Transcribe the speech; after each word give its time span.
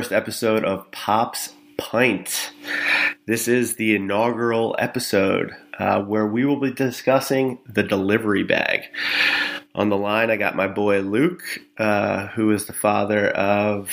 Welcome 0.00 0.08
to 0.08 0.14
the 0.14 0.20
first 0.20 0.22
episode 0.22 0.64
of 0.64 0.90
Pop's 0.92 1.52
Pint. 1.76 2.52
This 3.26 3.46
is 3.48 3.74
the 3.74 3.94
inaugural 3.94 4.74
episode 4.78 5.54
uh, 5.78 6.00
where 6.02 6.26
we 6.26 6.46
will 6.46 6.58
be 6.58 6.72
discussing 6.72 7.58
the 7.66 7.82
delivery 7.82 8.42
bag. 8.42 8.84
On 9.74 9.90
the 9.90 9.98
line, 9.98 10.30
I 10.30 10.38
got 10.38 10.56
my 10.56 10.68
boy 10.68 11.00
Luke, 11.00 11.42
uh, 11.76 12.28
who 12.28 12.50
is 12.50 12.64
the 12.64 12.72
father 12.72 13.28
of 13.28 13.90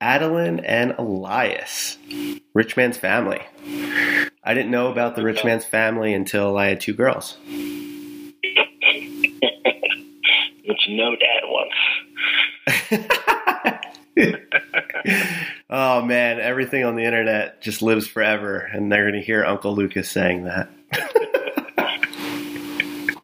Adeline 0.00 0.58
and 0.58 0.96
Elias, 0.98 1.96
Rich 2.52 2.76
Man's 2.76 2.96
Family. 2.96 3.42
I 4.42 4.54
didn't 4.54 4.72
know 4.72 4.90
about 4.90 5.14
the 5.14 5.22
Rich 5.22 5.44
Man's 5.44 5.64
Family 5.64 6.12
until 6.14 6.58
I 6.58 6.66
had 6.66 6.80
two 6.80 6.94
girls. 6.94 7.38
Which 7.46 7.60
no 10.88 11.14
dad 11.14 11.44
wants. 11.44 11.76
oh 15.70 16.02
man, 16.02 16.40
everything 16.40 16.84
on 16.84 16.96
the 16.96 17.04
internet 17.04 17.62
just 17.62 17.80
lives 17.80 18.06
forever, 18.06 18.58
and 18.58 18.92
they're 18.92 19.08
going 19.08 19.20
to 19.20 19.24
hear 19.24 19.44
Uncle 19.44 19.74
Lucas 19.74 20.10
saying 20.10 20.44
that. 20.44 20.68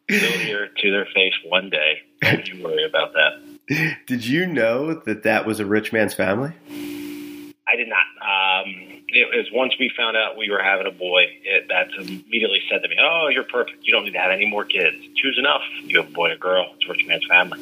They'll 0.09 0.39
hear 0.39 0.65
it 0.65 0.77
to 0.77 0.91
their 0.93 1.07
face 1.13 1.35
one 1.49 1.69
day. 1.69 2.03
Don't 2.23 2.49
you 2.49 2.63
worry 2.63 2.85
about 2.85 3.13
that. 3.15 3.97
Did 4.07 4.25
you 4.25 4.47
know 4.47 4.95
that 4.95 5.25
that 5.25 5.45
was 5.45 5.59
a 5.59 5.67
rich 5.67 5.93
man's 5.93 6.15
family? 6.15 6.53
I 7.69 7.75
did 7.75 7.89
not. 7.89 8.07
Um, 8.23 9.03
it 9.09 9.29
was 9.37 9.49
once 9.53 9.75
we 9.81 9.91
found 9.97 10.17
out 10.17 10.37
we 10.37 10.49
were 10.51 10.63
having 10.63 10.87
a 10.87 10.93
boy, 10.93 11.25
it, 11.43 11.67
that 11.69 11.89
immediately 11.99 12.63
said 12.71 12.83
to 12.83 12.89
me, 12.89 12.97
"Oh, 13.01 13.29
you're 13.29 13.43
perfect. 13.43 13.79
You 13.83 13.93
don't 13.93 14.05
need 14.05 14.13
to 14.13 14.21
have 14.21 14.31
any 14.31 14.49
more 14.49 14.65
kids. 14.65 14.97
Choose 15.17 15.37
enough. 15.39 15.63
You 15.83 15.99
have 15.99 16.09
a 16.09 16.13
boy 16.13 16.31
or 16.31 16.37
girl. 16.37 16.73
It's 16.77 16.87
a 16.89 16.93
rich 16.93 17.05
man's 17.07 17.27
family." 17.27 17.59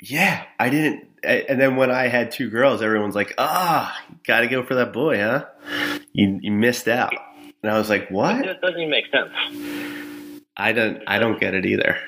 Yeah, 0.00 0.44
I 0.58 0.70
didn't. 0.70 1.06
And 1.22 1.60
then 1.60 1.76
when 1.76 1.90
I 1.90 2.08
had 2.08 2.32
two 2.32 2.50
girls, 2.50 2.82
everyone's 2.82 3.14
like, 3.14 3.32
"Ah, 3.38 3.96
got 4.26 4.40
to 4.40 4.48
go 4.48 4.62
for 4.62 4.74
that 4.74 4.92
boy, 4.92 5.18
huh? 5.18 5.46
You 6.12 6.38
you 6.42 6.52
missed 6.52 6.88
out." 6.88 7.14
And 7.62 7.70
I 7.72 7.78
was 7.78 7.88
like, 7.88 8.08
"What?" 8.10 8.44
It 8.46 8.60
doesn't 8.60 8.78
even 8.78 8.90
make 8.90 9.06
sense. 9.10 9.32
I 10.56 10.72
don't. 10.72 11.02
I 11.06 11.18
don't 11.18 11.40
get 11.40 11.54
it 11.54 11.66
either. 11.66 11.98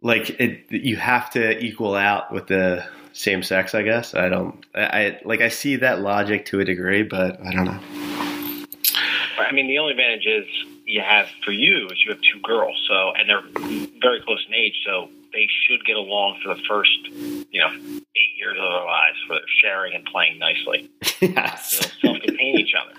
Like 0.00 0.30
it, 0.30 0.66
you 0.70 0.96
have 0.96 1.30
to 1.30 1.58
equal 1.58 1.94
out 1.94 2.32
with 2.32 2.48
the 2.48 2.84
same 3.12 3.42
sex. 3.42 3.74
I 3.74 3.82
guess 3.82 4.14
I 4.14 4.28
don't. 4.28 4.64
I, 4.74 4.82
I 4.82 5.20
like. 5.24 5.40
I 5.40 5.48
see 5.48 5.76
that 5.76 6.00
logic 6.00 6.46
to 6.46 6.60
a 6.60 6.64
degree, 6.64 7.02
but 7.02 7.40
I 7.40 7.52
don't 7.52 7.64
know. 7.64 7.80
I 9.38 9.52
mean, 9.52 9.68
the 9.68 9.78
only 9.78 9.92
advantage 9.92 10.26
is 10.26 10.46
you 10.86 11.00
have 11.00 11.28
for 11.44 11.52
you 11.52 11.86
is 11.86 12.02
you 12.04 12.12
have 12.12 12.20
two 12.20 12.40
girls, 12.42 12.76
so 12.88 13.12
and 13.16 13.28
they're 13.28 13.42
very 14.00 14.20
close 14.22 14.44
in 14.48 14.54
age, 14.54 14.80
so 14.84 15.08
they 15.32 15.48
should 15.66 15.84
get 15.84 15.96
along 15.96 16.38
for 16.42 16.54
the 16.54 16.60
first, 16.68 16.98
you 17.08 17.60
know, 17.60 17.70
eight 17.70 18.36
years 18.36 18.56
of 18.58 18.70
their 18.70 18.84
lives, 18.84 19.16
where 19.26 19.38
they're 19.38 19.60
sharing 19.62 19.94
and 19.94 20.04
playing 20.04 20.38
nicely. 20.38 20.90
Yes. 21.20 21.92
They'll 22.02 22.14
self-contain 22.14 22.58
each 22.58 22.74
other. 22.74 22.94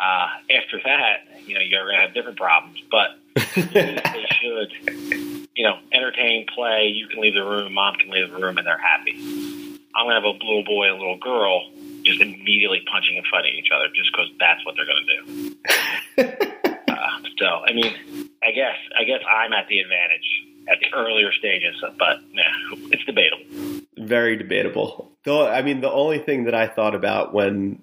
Uh, 0.00 0.28
after 0.50 0.80
that, 0.84 1.28
you 1.46 1.54
know, 1.54 1.60
you're 1.60 1.84
going 1.84 1.96
to 1.96 2.02
have 2.02 2.14
different 2.14 2.36
problems, 2.36 2.82
but 2.90 3.10
they 3.54 4.26
should, 4.40 4.72
you 5.54 5.64
know, 5.64 5.78
entertain, 5.92 6.46
play. 6.54 6.92
You 6.94 7.06
can 7.08 7.20
leave 7.20 7.34
the 7.34 7.44
room, 7.44 7.72
mom 7.74 7.94
can 7.94 8.10
leave 8.10 8.30
the 8.30 8.36
room, 8.36 8.58
and 8.58 8.66
they're 8.66 8.78
happy. 8.78 9.12
I'm 9.96 10.06
going 10.06 10.10
to 10.10 10.14
have 10.14 10.24
a 10.24 10.44
little 10.44 10.64
boy 10.64 10.86
and 10.86 10.96
a 10.96 10.98
little 10.98 11.18
girl 11.18 11.70
just 12.02 12.20
immediately 12.20 12.82
punching 12.90 13.16
and 13.16 13.26
fighting 13.30 13.54
each 13.54 13.70
other 13.74 13.86
just 13.94 14.10
because 14.12 14.28
that's 14.38 14.64
what 14.66 14.74
they're 14.76 14.86
going 14.86 15.06
to 15.06 16.26
do. 16.26 16.46
uh, 16.92 17.18
so, 17.38 17.46
I 17.46 17.72
mean, 17.72 17.94
I 18.42 18.50
guess 18.50 18.76
I 18.98 19.04
guess 19.04 19.20
I'm 19.24 19.52
at 19.52 19.68
the 19.68 19.78
advantage 19.78 20.26
at 20.70 20.78
the 20.80 20.96
earlier 20.96 21.32
stages, 21.32 21.82
but 21.98 22.18
it's 22.92 23.04
debatable. 23.04 23.82
Very 23.98 24.36
debatable. 24.36 25.10
Though, 25.24 25.46
I 25.48 25.62
mean, 25.62 25.80
the 25.80 25.90
only 25.90 26.18
thing 26.18 26.44
that 26.44 26.54
I 26.54 26.66
thought 26.66 26.94
about 26.94 27.32
when 27.32 27.82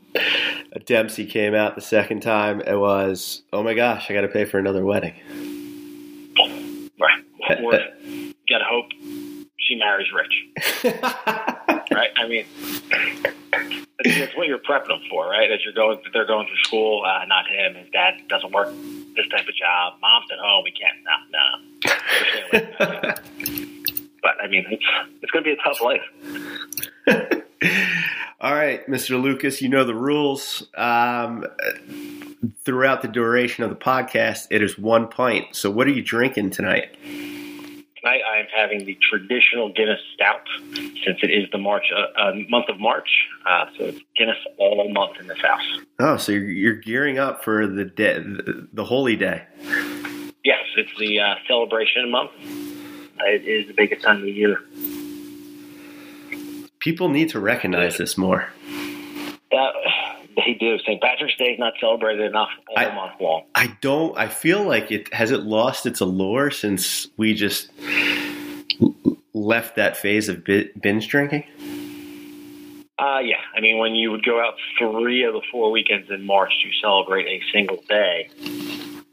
Dempsey 0.86 1.25
came 1.25 1.56
out 1.56 1.75
the 1.75 1.81
second 1.81 2.22
time 2.22 2.62
it 2.62 2.75
was, 2.75 3.44
oh 3.52 3.64
my 3.64 3.74
gosh, 3.74 4.09
I 4.09 4.14
got 4.14 4.22
to 4.22 4.28
pay 4.28 4.46
for 4.46 4.59
another 4.59 4.86
wedding. 4.86 5.16
Right. 7.00 7.24
Or 7.64 7.72
gotta 8.50 8.66
hope 8.66 8.91
she 9.58 9.75
marries 9.75 10.08
rich. 10.14 10.84
right. 11.91 12.12
I 12.16 12.28
mean, 12.28 12.46
that's 14.03 14.35
what 14.35 14.47
you're 14.47 14.59
prepping 14.59 14.88
them 14.88 15.01
for, 15.09 15.28
right? 15.29 15.51
As 15.51 15.59
you're 15.63 15.73
going, 15.73 16.00
they're 16.13 16.25
going 16.25 16.47
through 16.47 16.63
school. 16.63 17.03
Uh, 17.06 17.25
not 17.25 17.47
him. 17.47 17.75
His 17.75 17.89
dad 17.91 18.22
doesn't 18.28 18.51
work 18.51 18.69
this 19.16 19.28
type 19.29 19.47
of 19.47 19.56
job. 19.56 19.94
Mom's 20.01 20.31
at 20.31 20.39
home. 20.39 20.63
We 20.63 20.72
can't. 20.72 20.97
No, 21.03 21.17
no. 21.31 23.16
but 24.22 24.35
I 24.41 24.47
mean, 24.47 24.66
it's 24.69 24.85
it's 25.22 25.31
going 25.31 25.44
to 25.44 25.50
be 25.50 25.53
a 25.53 25.63
tough 25.63 25.81
life. 25.81 26.01
All 28.41 28.56
right, 28.56 28.85
Mr. 28.88 29.22
Lucas, 29.22 29.61
you 29.61 29.69
know 29.69 29.84
the 29.84 29.94
rules. 29.94 30.67
Um, 30.75 31.45
throughout 32.66 33.03
the 33.03 33.07
duration 33.07 33.63
of 33.63 33.69
the 33.69 33.75
podcast, 33.75 34.47
it 34.50 34.63
is 34.63 34.79
one 34.79 35.07
pint. 35.07 35.56
So, 35.56 35.69
what 35.69 35.85
are 35.88 35.91
you 35.91 36.01
drinking 36.01 36.50
tonight? 36.51 36.95
Tonight, 38.01 38.22
I 38.28 38.39
am 38.39 38.47
having 38.56 38.85
the 38.85 38.97
traditional 39.12 39.72
Guinness 39.72 40.00
Stout, 40.16 40.41
since 40.73 41.19
it 41.22 41.29
is 41.29 41.47
the 41.51 41.59
March 41.59 41.84
uh, 41.95 42.19
uh, 42.19 42.34
month 42.50 42.67
of 42.67 42.79
March. 42.79 43.07
Uh, 43.45 43.66
so 43.78 43.84
it's 43.85 44.00
Guinness 44.17 44.38
all 44.57 44.89
month 44.91 45.19
in 45.19 45.28
this 45.28 45.39
house. 45.39 45.79
Oh, 46.00 46.17
so 46.17 46.31
you're, 46.31 46.50
you're 46.50 46.75
gearing 46.75 47.19
up 47.19 47.44
for 47.44 47.67
the 47.67 47.85
day, 47.85 48.17
the, 48.17 48.67
the 48.73 48.85
holy 48.85 49.16
day. 49.16 49.44
Yes, 50.44 50.63
it's 50.78 50.97
the 50.97 51.19
uh, 51.19 51.35
celebration 51.47 52.09
month. 52.09 52.31
It 53.19 53.47
is 53.47 53.67
the 53.67 53.73
biggest 53.73 54.01
time 54.01 54.17
of 54.17 54.23
the 54.23 54.31
year. 54.31 54.57
People 56.79 57.09
need 57.09 57.29
to 57.29 57.40
recognize 57.40 57.97
this 57.97 58.17
more. 58.17 58.47
Uh, 59.51 59.72
they 60.36 60.53
do. 60.59 60.78
St. 60.80 61.02
Patrick's 61.02 61.36
Day 61.38 61.46
is 61.46 61.59
not 61.59 61.74
celebrated 61.80 62.25
enough 62.25 62.50
all 62.69 62.78
I, 62.78 62.94
month 62.94 63.19
long. 63.19 63.44
I 63.56 63.78
don't. 63.81 64.18
I 64.18 64.28
feel 64.28 64.64
like 64.64 64.92
it 64.92 65.14
has 65.14 65.31
it 65.31 65.42
lost 65.42 65.86
its 65.86 66.00
allure 66.00 66.52
since 66.52 67.08
we 67.18 67.34
just 67.34 67.69
left 69.34 69.75
that 69.75 69.97
phase 69.97 70.30
of 70.30 70.44
binge 70.44 71.08
drinking. 71.08 71.44
Uh, 73.00 73.20
yeah, 73.20 73.38
I 73.56 73.62
mean, 73.62 73.80
when 73.80 73.96
you 73.96 74.12
would 74.12 74.24
go 74.24 74.40
out 74.40 74.53
three 74.78 75.24
of 75.24 75.34
the 75.34 75.41
four 75.52 75.72
weekends 75.72 76.12
in 76.12 76.24
March 76.24 76.52
to 76.64 76.70
celebrate 76.81 77.25
a 77.25 77.41
single 77.52 77.81
day, 77.90 78.30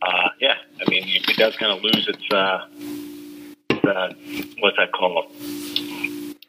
uh, 0.02 0.28
yeah, 0.40 0.56
I 0.86 0.90
mean, 0.90 1.04
it 1.06 1.36
does 1.38 1.56
kind 1.56 1.72
of 1.72 1.82
lose 1.82 2.06
its, 2.06 2.30
uh, 2.30 2.66
its 3.70 3.84
uh, 3.84 4.12
what's 4.58 4.76
that 4.76 4.92
called? 4.92 5.32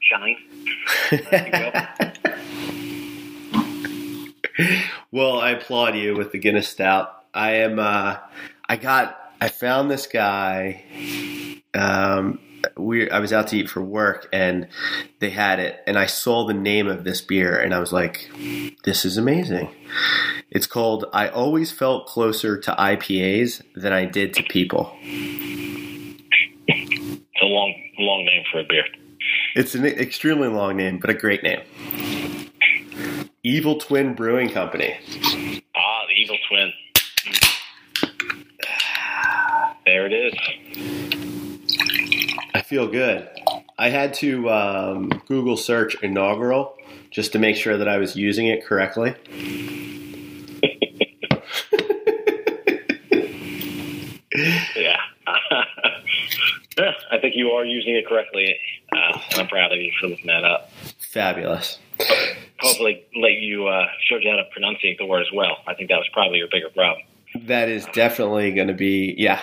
Shine. 0.01 0.35
well, 5.11 5.39
I 5.39 5.51
applaud 5.51 5.95
you 5.95 6.15
with 6.15 6.31
the 6.31 6.39
Guinness 6.39 6.67
Stout. 6.67 7.23
I 7.33 7.55
am. 7.55 7.79
Uh, 7.79 8.17
I 8.67 8.77
got. 8.77 9.17
I 9.41 9.49
found 9.49 9.89
this 9.89 10.07
guy. 10.07 10.83
Um, 11.73 12.39
we. 12.77 13.09
I 13.09 13.19
was 13.19 13.31
out 13.31 13.47
to 13.49 13.57
eat 13.57 13.69
for 13.69 13.81
work, 13.81 14.27
and 14.33 14.67
they 15.19 15.29
had 15.29 15.59
it, 15.59 15.81
and 15.87 15.97
I 15.97 16.07
saw 16.07 16.45
the 16.45 16.53
name 16.53 16.87
of 16.87 17.03
this 17.03 17.21
beer, 17.21 17.59
and 17.59 17.73
I 17.73 17.79
was 17.79 17.93
like, 17.93 18.29
"This 18.83 19.05
is 19.05 19.17
amazing." 19.17 19.69
It's 20.51 20.67
called. 20.67 21.05
I 21.13 21.29
always 21.29 21.71
felt 21.71 22.07
closer 22.07 22.57
to 22.57 22.71
IPAs 22.71 23.61
than 23.75 23.93
I 23.93 24.05
did 24.05 24.33
to 24.35 24.43
people. 24.43 24.95
It's 25.01 26.21
a 27.41 27.45
long, 27.45 27.73
long 27.99 28.25
name 28.25 28.43
for 28.51 28.59
a 28.59 28.63
beer. 28.63 28.85
It's 29.55 29.75
an 29.75 29.85
extremely 29.85 30.47
long 30.47 30.77
name, 30.77 30.99
but 30.99 31.09
a 31.09 31.13
great 31.13 31.43
name. 31.43 31.61
Evil 33.43 33.77
Twin 33.77 34.13
Brewing 34.15 34.49
Company. 34.49 34.97
Ah, 35.75 36.01
the 36.07 36.13
Evil 36.15 36.37
Twin. 36.47 36.73
There 39.85 40.05
it 40.05 40.13
is. 40.13 40.33
I 42.53 42.61
feel 42.61 42.87
good. 42.87 43.27
I 43.79 43.89
had 43.89 44.13
to 44.15 44.47
um, 44.51 45.09
Google 45.27 45.57
search 45.57 45.95
inaugural 46.03 46.75
just 47.09 47.31
to 47.31 47.39
make 47.39 47.55
sure 47.55 47.75
that 47.75 47.87
I 47.87 47.97
was 47.97 48.15
using 48.15 48.45
it 48.45 48.63
correctly. 48.63 49.15
yeah. 54.75 54.97
yeah. 56.77 56.93
I 57.11 57.17
think 57.19 57.35
you 57.35 57.49
are 57.51 57.65
using 57.65 57.95
it 57.95 58.05
correctly. 58.07 58.59
Uh, 58.91 59.19
and 59.31 59.41
I'm 59.41 59.47
proud 59.47 59.71
of 59.71 59.79
you 59.79 59.91
for 59.99 60.07
looking 60.07 60.27
that 60.27 60.43
up. 60.43 60.71
Fabulous. 60.99 61.79
Hopefully, 62.61 63.05
let 63.15 63.33
you 63.33 63.67
uh, 63.67 63.87
showed 64.07 64.23
you 64.23 64.31
how 64.31 64.37
to 64.37 64.43
pronunciate 64.57 64.97
the 64.97 65.05
word 65.05 65.21
as 65.21 65.31
well. 65.33 65.57
I 65.67 65.73
think 65.75 65.89
that 65.89 65.97
was 65.97 66.09
probably 66.11 66.39
your 66.39 66.49
bigger 66.51 66.69
problem. 66.69 67.05
That 67.45 67.69
is 67.69 67.85
definitely 67.93 68.51
going 68.51 68.67
to 68.67 68.73
be, 68.73 69.15
yeah. 69.17 69.41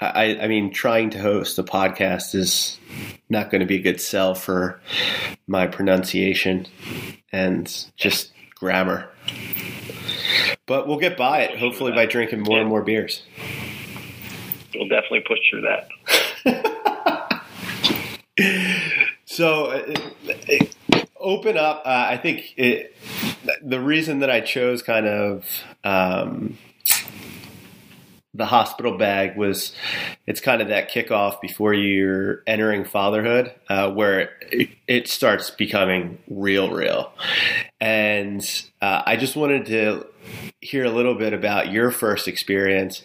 I, 0.00 0.38
I 0.42 0.48
mean, 0.48 0.72
trying 0.72 1.10
to 1.10 1.18
host 1.18 1.58
a 1.58 1.64
podcast 1.64 2.34
is 2.34 2.78
not 3.28 3.50
going 3.50 3.60
to 3.60 3.66
be 3.66 3.76
a 3.76 3.82
good 3.82 4.00
sell 4.00 4.34
for 4.34 4.80
my 5.46 5.66
pronunciation 5.66 6.66
and 7.32 7.86
just 7.96 8.32
grammar. 8.54 9.08
But 10.66 10.86
we'll 10.86 10.98
get 10.98 11.16
by 11.16 11.40
it, 11.40 11.58
hopefully, 11.58 11.92
by 11.92 12.06
drinking 12.06 12.42
more 12.42 12.60
and 12.60 12.68
more 12.68 12.82
beers. 12.82 13.22
We'll 14.74 14.88
definitely 14.88 15.24
push 15.26 15.38
through 15.50 15.62
that. 15.62 15.88
so, 19.24 19.66
uh, 19.66 19.94
open 21.28 21.58
up. 21.58 21.82
Uh, 21.84 22.06
I 22.08 22.16
think 22.16 22.54
it, 22.56 22.96
the 23.62 23.80
reason 23.80 24.20
that 24.20 24.30
I 24.30 24.40
chose 24.40 24.82
kind 24.82 25.06
of 25.06 25.44
um, 25.84 26.56
the 28.32 28.46
hospital 28.46 28.96
bag 28.96 29.36
was 29.36 29.74
it's 30.26 30.40
kind 30.40 30.62
of 30.62 30.68
that 30.68 30.90
kickoff 30.90 31.40
before 31.40 31.74
you're 31.74 32.42
entering 32.46 32.84
fatherhood, 32.84 33.52
uh, 33.68 33.90
where 33.90 34.30
it, 34.50 34.70
it, 34.86 35.08
starts 35.08 35.50
becoming 35.50 36.18
real, 36.30 36.70
real. 36.70 37.12
And 37.80 38.42
uh, 38.80 39.02
I 39.04 39.16
just 39.16 39.36
wanted 39.36 39.66
to 39.66 40.06
hear 40.60 40.84
a 40.84 40.90
little 40.90 41.14
bit 41.14 41.32
about 41.32 41.72
your 41.72 41.90
first 41.90 42.26
experience, 42.26 43.02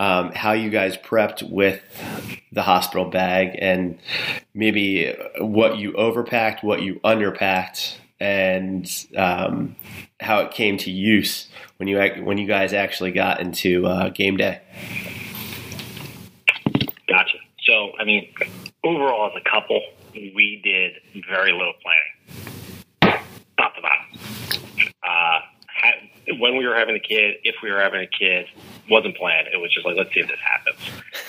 um, 0.00 0.32
how 0.32 0.52
you 0.52 0.70
guys 0.70 0.96
prepped 0.96 1.42
with 1.42 1.82
the 2.52 2.62
hospital 2.62 3.04
bag, 3.04 3.54
and 3.60 3.98
maybe 4.54 5.14
what 5.38 5.76
you 5.76 5.92
overpacked, 5.92 6.62
what 6.62 6.80
you 6.80 6.98
underpacked, 7.04 7.96
and 8.18 8.90
um, 9.14 9.76
how 10.18 10.40
it 10.40 10.52
came 10.52 10.78
to 10.78 10.90
use 10.90 11.48
when 11.76 11.86
you 11.86 12.00
when 12.24 12.38
you 12.38 12.46
guys 12.46 12.72
actually 12.72 13.12
got 13.12 13.40
into 13.40 13.86
uh, 13.86 14.08
game 14.08 14.38
day. 14.38 14.62
Gotcha. 17.06 17.36
So, 17.64 17.92
I 18.00 18.04
mean, 18.04 18.32
overall, 18.82 19.30
as 19.30 19.42
a 19.46 19.50
couple, 19.50 19.82
we 20.14 20.62
did 20.64 21.24
very 21.28 21.52
little 21.52 21.74
planning, 21.82 23.22
top 23.58 23.74
to 23.76 23.82
bottom. 23.82 24.06
Uh, 25.02 25.40
when 26.38 26.56
we 26.56 26.66
were 26.66 26.74
having 26.74 26.96
a 26.96 27.00
kid, 27.00 27.36
if 27.44 27.56
we 27.62 27.70
were 27.70 27.80
having 27.80 28.00
a 28.00 28.06
kid, 28.06 28.46
wasn't 28.90 29.16
planned. 29.16 29.48
It 29.52 29.56
was 29.56 29.72
just 29.72 29.86
like, 29.86 29.96
let's 29.96 30.12
see 30.12 30.20
if 30.20 30.28
this 30.28 30.40
happens. 30.40 30.78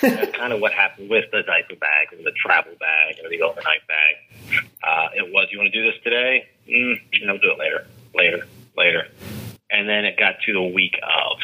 That's 0.00 0.36
kind 0.36 0.52
of 0.52 0.60
what 0.60 0.72
happened 0.72 1.08
with 1.08 1.30
the 1.30 1.42
diaper 1.42 1.76
bag 1.76 2.08
and 2.12 2.26
the 2.26 2.32
travel 2.32 2.72
bag 2.78 3.16
and 3.22 3.30
the 3.30 3.42
overnight 3.42 3.86
bag. 3.86 4.64
Uh, 4.82 5.08
it 5.16 5.32
was, 5.32 5.48
you 5.50 5.58
want 5.58 5.72
to 5.72 5.82
do 5.82 5.90
this 5.90 6.00
today? 6.02 6.48
Mm, 6.68 7.00
you 7.12 7.26
know, 7.26 7.38
do 7.38 7.52
it 7.52 7.58
later, 7.58 7.86
later, 8.14 8.46
later. 8.76 9.06
And 9.70 9.88
then 9.88 10.04
it 10.04 10.18
got 10.18 10.34
to 10.44 10.52
the 10.52 10.62
week 10.62 10.98
of. 11.02 11.38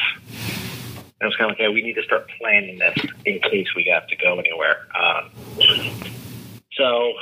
And 1.19 1.25
it 1.25 1.25
was 1.25 1.35
kind 1.35 1.51
of 1.51 1.57
like, 1.57 1.65
okay, 1.65 1.73
we 1.73 1.81
need 1.81 1.95
to 1.95 2.03
start 2.03 2.29
planning 2.39 2.79
this 2.79 2.97
in 3.25 3.39
case 3.41 3.67
we 3.75 3.89
have 3.91 4.07
to 4.07 4.15
go 4.15 4.39
anywhere. 4.39 4.87
Um, 4.95 5.31
so, 6.73 7.13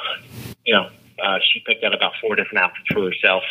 you 0.65 0.73
know, 0.73 0.89
uh, 1.23 1.39
she 1.51 1.63
picked 1.65 1.83
out 1.83 1.95
about 1.95 2.13
four 2.21 2.35
different 2.35 2.63
outfits 2.63 2.87
for 2.93 3.05
herself 3.05 3.43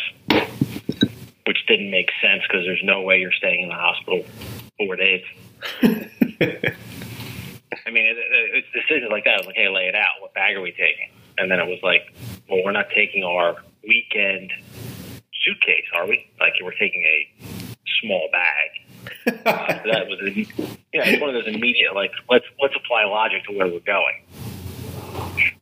which 1.47 1.65
didn't 1.65 1.89
make 1.89 2.11
sense 2.21 2.43
because 2.43 2.65
there's 2.65 2.83
no 2.83 3.01
way 3.01 3.19
you're 3.19 3.31
staying 3.31 3.61
in 3.61 3.69
the 3.69 3.75
hospital 3.75 4.25
four 4.77 4.97
days. 4.97 5.23
I 5.81 5.87
mean, 7.89 8.05
it, 8.05 8.17
it, 8.17 8.51
it's 8.53 8.67
decisions 8.73 9.09
like 9.09 9.23
that. 9.23 9.35
I 9.35 9.37
was 9.37 9.47
like, 9.47 9.55
hey, 9.55 9.69
lay 9.69 9.87
it 9.87 9.95
out. 9.95 10.21
What 10.21 10.33
bag 10.33 10.57
are 10.57 10.61
we 10.61 10.71
taking? 10.71 11.09
And 11.37 11.49
then 11.49 11.59
it 11.59 11.67
was 11.67 11.79
like, 11.81 12.13
well, 12.49 12.61
we're 12.65 12.73
not 12.73 12.89
taking 12.93 13.23
our 13.23 13.55
weekend 13.87 14.51
suitcase, 15.43 15.85
are 15.95 16.05
we? 16.05 16.29
Like, 16.39 16.53
we're 16.61 16.71
taking 16.71 17.03
a 17.03 17.29
small 18.01 18.27
bag. 18.31 18.69
uh, 19.45 19.73
so 19.83 19.89
that 19.89 20.07
was, 20.07 20.19
you 20.35 20.45
know, 20.55 20.67
it's 20.93 21.21
one 21.21 21.33
of 21.33 21.35
those 21.35 21.47
immediate, 21.53 21.93
like, 21.95 22.11
let's 22.29 22.45
let's 22.61 22.75
apply 22.75 23.05
logic 23.05 23.45
to 23.45 23.53
where 23.57 23.67
we're 23.67 23.79
going. 23.79 24.21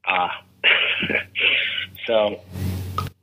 Uh, 0.06 0.30
so 2.08 2.42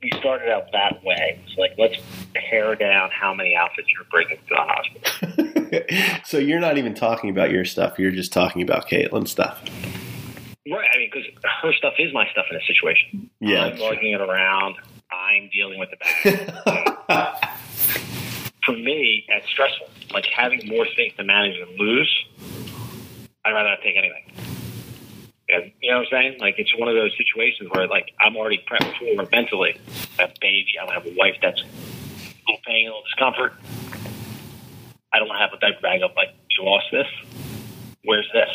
we 0.03 0.11
started 0.19 0.49
out 0.49 0.71
that 0.73 1.03
way. 1.03 1.39
It's 1.45 1.57
like, 1.57 1.71
let's 1.77 1.95
pare 2.35 2.75
down 2.75 3.09
how 3.09 3.33
many 3.33 3.55
outfits 3.55 3.87
you're 3.95 4.05
bringing 4.11 4.37
to 4.37 4.43
the 4.49 5.81
hospital. 5.81 6.19
so 6.25 6.37
you're 6.37 6.59
not 6.59 6.77
even 6.77 6.93
talking 6.93 7.29
about 7.29 7.51
your 7.51 7.65
stuff. 7.65 7.97
You're 7.97 8.11
just 8.11 8.33
talking 8.33 8.61
about 8.61 8.87
Caitlin's 8.87 9.31
stuff. 9.31 9.63
Right. 10.69 10.87
I 10.93 10.97
mean, 10.97 11.09
because 11.11 11.27
her 11.61 11.73
stuff 11.73 11.93
is 11.99 12.13
my 12.13 12.27
stuff 12.31 12.45
in 12.51 12.57
this 12.57 12.67
situation. 12.67 13.29
Yeah. 13.39 13.65
I'm 13.65 13.77
lugging 13.77 14.13
it 14.13 14.21
around. 14.21 14.75
I'm 15.11 15.49
dealing 15.51 15.79
with 15.79 15.89
the 15.91 15.97
bag. 17.07 17.37
For 18.65 18.71
me, 18.71 19.25
that's 19.27 19.47
stressful. 19.47 19.87
Like 20.13 20.25
having 20.25 20.67
more 20.67 20.85
things 20.95 21.13
to 21.17 21.23
manage 21.23 21.57
and 21.59 21.77
lose, 21.79 22.25
I'd 23.45 23.51
rather 23.51 23.69
not 23.69 23.79
take 23.83 23.97
anything. 23.97 24.31
You 25.81 25.91
know 25.91 25.97
what 25.99 26.07
I'm 26.07 26.11
saying? 26.11 26.39
Like 26.39 26.55
it's 26.57 26.75
one 26.77 26.89
of 26.89 26.95
those 26.95 27.11
situations 27.17 27.69
where 27.71 27.87
like 27.87 28.13
I'm 28.19 28.35
already 28.35 28.63
prepped 28.69 28.97
for 28.97 29.27
mentally. 29.31 29.79
I 30.17 30.23
have 30.23 30.31
a 30.31 30.39
baby. 30.41 30.67
I 30.81 30.93
have 30.93 31.05
a 31.05 31.13
wife 31.17 31.35
that's 31.41 31.61
a 31.61 31.65
little 32.47 32.61
pain, 32.65 32.87
a 32.87 32.89
little 32.89 33.03
discomfort. 33.03 33.53
I 35.13 35.19
don't 35.19 35.29
have 35.29 35.51
a 35.53 35.59
diaper 35.59 35.81
bag 35.81 36.01
of 36.01 36.11
like 36.15 36.29
you 36.49 36.63
lost 36.65 36.87
this. 36.91 37.07
Where's 38.03 38.29
this? 38.33 38.49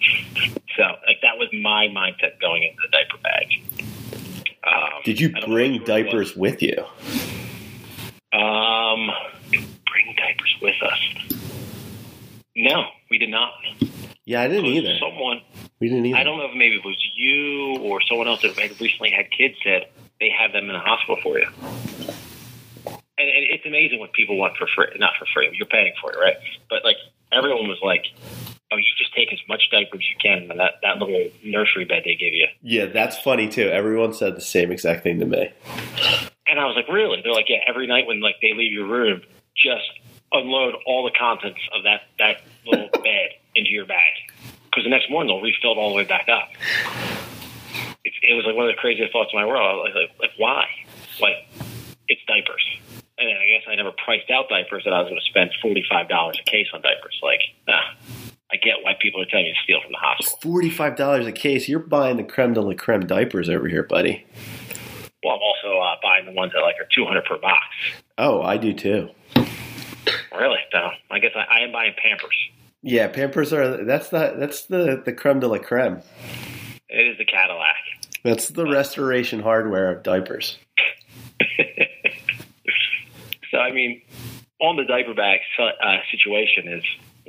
So 0.74 0.84
like 1.06 1.20
that 1.20 1.36
was 1.36 1.48
my 1.52 1.88
mindset 1.88 2.40
going 2.40 2.62
into 2.62 2.78
the 2.80 2.88
diaper 2.90 3.18
bag. 3.22 3.84
Um, 4.64 5.02
Did 5.04 5.20
you 5.20 5.28
bring 5.46 5.84
diapers 5.84 6.34
with 6.34 6.62
you? 6.62 6.82
Um, 8.32 9.10
bring 9.50 10.14
diapers 10.16 10.56
with 10.62 10.82
us? 10.82 10.98
No, 12.56 12.86
we 13.10 13.18
did 13.18 13.28
not. 13.28 13.52
Yeah, 14.24 14.42
I 14.42 14.48
didn't 14.48 14.66
either. 14.66 14.96
Someone 14.98 15.42
we 15.82 15.88
didn't 15.88 16.06
either. 16.06 16.16
I 16.16 16.22
don't 16.22 16.38
know 16.38 16.46
if 16.46 16.54
maybe 16.54 16.76
it 16.76 16.84
was 16.84 16.96
you 17.16 17.82
or 17.82 18.00
someone 18.02 18.28
else 18.28 18.40
that 18.42 18.56
had 18.56 18.80
recently 18.80 19.10
had 19.10 19.28
kids 19.32 19.56
said 19.64 19.88
they 20.20 20.30
have 20.30 20.52
them 20.52 20.70
in 20.70 20.72
the 20.72 20.78
hospital 20.78 21.18
for 21.20 21.40
you. 21.40 21.48
And, 22.86 23.28
and 23.28 23.42
it's 23.50 23.66
amazing 23.66 23.98
what 23.98 24.12
people 24.12 24.38
want 24.38 24.56
for 24.56 24.68
free. 24.76 24.86
Not 25.00 25.14
for 25.18 25.26
free. 25.34 25.50
You're 25.58 25.66
paying 25.66 25.92
for 26.00 26.12
it, 26.12 26.18
right? 26.20 26.36
But 26.70 26.84
like 26.84 26.98
everyone 27.32 27.66
was 27.66 27.80
like, 27.82 28.04
"Oh, 28.70 28.76
you 28.76 28.84
just 28.96 29.12
take 29.12 29.32
as 29.32 29.40
much 29.48 29.62
diaper 29.72 29.96
as 29.96 30.04
you 30.08 30.16
can 30.22 30.52
in 30.52 30.56
that 30.56 30.74
that 30.84 30.98
little 30.98 31.28
nursery 31.44 31.84
bed 31.84 32.02
they 32.04 32.14
give 32.14 32.32
you." 32.32 32.46
Yeah, 32.62 32.86
that's 32.86 33.18
funny 33.18 33.48
too. 33.48 33.68
Everyone 33.68 34.12
said 34.12 34.36
the 34.36 34.40
same 34.40 34.70
exact 34.70 35.02
thing 35.02 35.18
to 35.18 35.26
me. 35.26 35.50
And 36.46 36.60
I 36.60 36.64
was 36.64 36.76
like, 36.76 36.86
"Really?" 36.86 37.22
They're 37.24 37.32
like, 37.32 37.48
"Yeah." 37.48 37.58
Every 37.66 37.88
night 37.88 38.06
when 38.06 38.20
like 38.20 38.36
they 38.40 38.54
leave 38.54 38.72
your 38.72 38.86
room, 38.86 39.22
just 39.56 39.90
unload 40.30 40.74
all 40.86 41.02
the 41.02 41.18
contents 41.18 41.60
of 41.74 41.82
that 41.82 42.02
that 42.20 42.42
little 42.64 42.88
bed 43.02 43.30
into 43.56 43.70
your 43.70 43.84
bag 43.84 44.31
because 44.72 44.84
the 44.84 44.90
next 44.90 45.10
morning 45.10 45.28
they'll 45.28 45.44
refill 45.44 45.72
it 45.72 45.78
all 45.78 45.90
the 45.90 45.96
way 45.96 46.04
back 46.04 46.28
up. 46.32 46.48
It, 48.04 48.12
it 48.22 48.34
was 48.34 48.46
like 48.46 48.56
one 48.56 48.64
of 48.64 48.72
the 48.74 48.80
craziest 48.80 49.12
thoughts 49.12 49.30
in 49.32 49.38
my 49.38 49.44
world. 49.44 49.62
I 49.62 49.74
was 49.74 49.94
like, 49.94 50.18
like, 50.18 50.30
why? 50.38 50.64
Like, 51.20 51.46
it's 52.08 52.22
diapers. 52.26 52.64
And 53.18 53.28
I 53.28 53.46
guess 53.46 53.68
I 53.68 53.76
never 53.76 53.92
priced 53.92 54.30
out 54.30 54.48
diapers 54.48 54.84
that 54.84 54.92
I 54.92 55.00
was 55.00 55.10
going 55.10 55.20
to 55.20 55.28
spend 55.28 55.50
forty 55.60 55.84
five 55.88 56.08
dollars 56.08 56.38
a 56.40 56.50
case 56.50 56.66
on 56.72 56.80
diapers. 56.80 57.20
Like, 57.22 57.40
ah, 57.68 57.94
I 58.50 58.56
get 58.56 58.82
why 58.82 58.94
people 58.98 59.20
are 59.20 59.26
telling 59.26 59.46
you 59.46 59.52
to 59.52 59.60
steal 59.62 59.80
from 59.82 59.92
the 59.92 59.98
hospital. 59.98 60.38
Forty 60.42 60.70
five 60.70 60.96
dollars 60.96 61.26
a 61.26 61.32
case. 61.32 61.68
You're 61.68 61.78
buying 61.78 62.16
the 62.16 62.24
creme 62.24 62.54
de 62.54 62.60
la 62.62 62.74
creme 62.74 63.06
diapers 63.06 63.48
over 63.48 63.68
here, 63.68 63.82
buddy. 63.84 64.26
Well, 65.22 65.34
I'm 65.34 65.40
also 65.40 65.78
uh, 65.78 65.96
buying 66.02 66.24
the 66.26 66.32
ones 66.32 66.52
that 66.54 66.60
like 66.60 66.76
are 66.80 66.88
two 66.92 67.04
hundred 67.04 67.26
per 67.26 67.38
box. 67.38 67.62
Oh, 68.18 68.42
I 68.42 68.56
do 68.56 68.72
too. 68.72 69.10
Really? 70.36 70.58
No, 70.72 70.90
I 71.10 71.18
guess 71.20 71.32
I, 71.36 71.60
I 71.60 71.60
am 71.60 71.70
buying 71.70 71.92
Pampers. 72.02 72.36
Yeah, 72.82 73.06
Pampers 73.08 73.52
are 73.52 73.84
that's 73.84 74.08
the 74.08 74.34
that's 74.36 74.66
the 74.66 75.00
the 75.04 75.12
creme 75.12 75.38
de 75.38 75.46
la 75.46 75.58
creme. 75.58 76.02
It 76.88 77.06
is 77.06 77.16
the 77.16 77.24
Cadillac. 77.24 77.76
That's 78.24 78.48
the 78.48 78.66
restoration 78.66 79.40
hardware 79.40 79.90
of 79.92 80.02
diapers. 80.02 80.58
so 83.50 83.58
I 83.58 83.70
mean, 83.70 84.02
on 84.60 84.76
the 84.76 84.84
diaper 84.84 85.14
bag 85.14 85.40
uh, 85.58 85.96
situation 86.10 86.68
is 86.68 86.84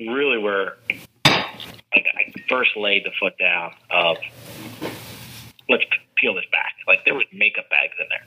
really 0.07 0.39
where 0.39 0.77
like 1.25 2.05
I 2.15 2.33
first 2.49 2.71
laid 2.75 3.05
the 3.05 3.11
foot 3.19 3.33
down 3.39 3.73
of 3.91 4.17
let's 5.69 5.83
peel 6.17 6.33
this 6.33 6.45
back. 6.51 6.73
Like 6.87 7.05
there 7.05 7.13
was 7.13 7.25
makeup 7.31 7.69
bags 7.69 7.93
in 7.99 8.07
there. 8.09 8.25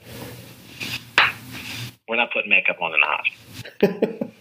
We're 2.07 2.15
not 2.15 2.31
putting 2.31 2.49
makeup 2.49 2.77
on 2.81 2.93
in 2.93 3.01
the 3.01 3.07
hospital. 3.81 4.31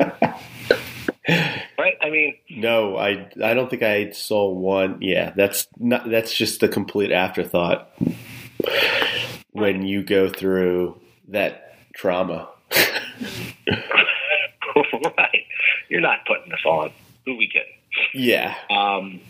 right? 1.29 1.95
I 2.03 2.11
mean, 2.11 2.37
no, 2.51 2.97
I 2.97 3.29
I 3.43 3.55
don't 3.55 3.69
think 3.69 3.83
I 3.83 4.11
saw 4.11 4.51
one. 4.51 4.99
Yeah, 5.01 5.33
that's 5.37 5.67
not 5.79 6.09
that's 6.09 6.33
just 6.33 6.61
the 6.61 6.69
complete 6.69 7.13
afterthought 7.13 7.91
when 9.53 9.83
you 9.83 10.03
go 10.03 10.29
through 10.29 11.01
that 11.29 11.75
trauma. 11.95 12.49
right, 15.19 15.45
you're 15.89 16.01
not 16.01 16.25
putting 16.27 16.51
this 16.51 16.65
on. 16.65 16.93
Who 17.25 17.37
we 17.37 17.49
kidding? 17.49 17.73
Yeah. 18.15 18.55
Um. 18.71 19.21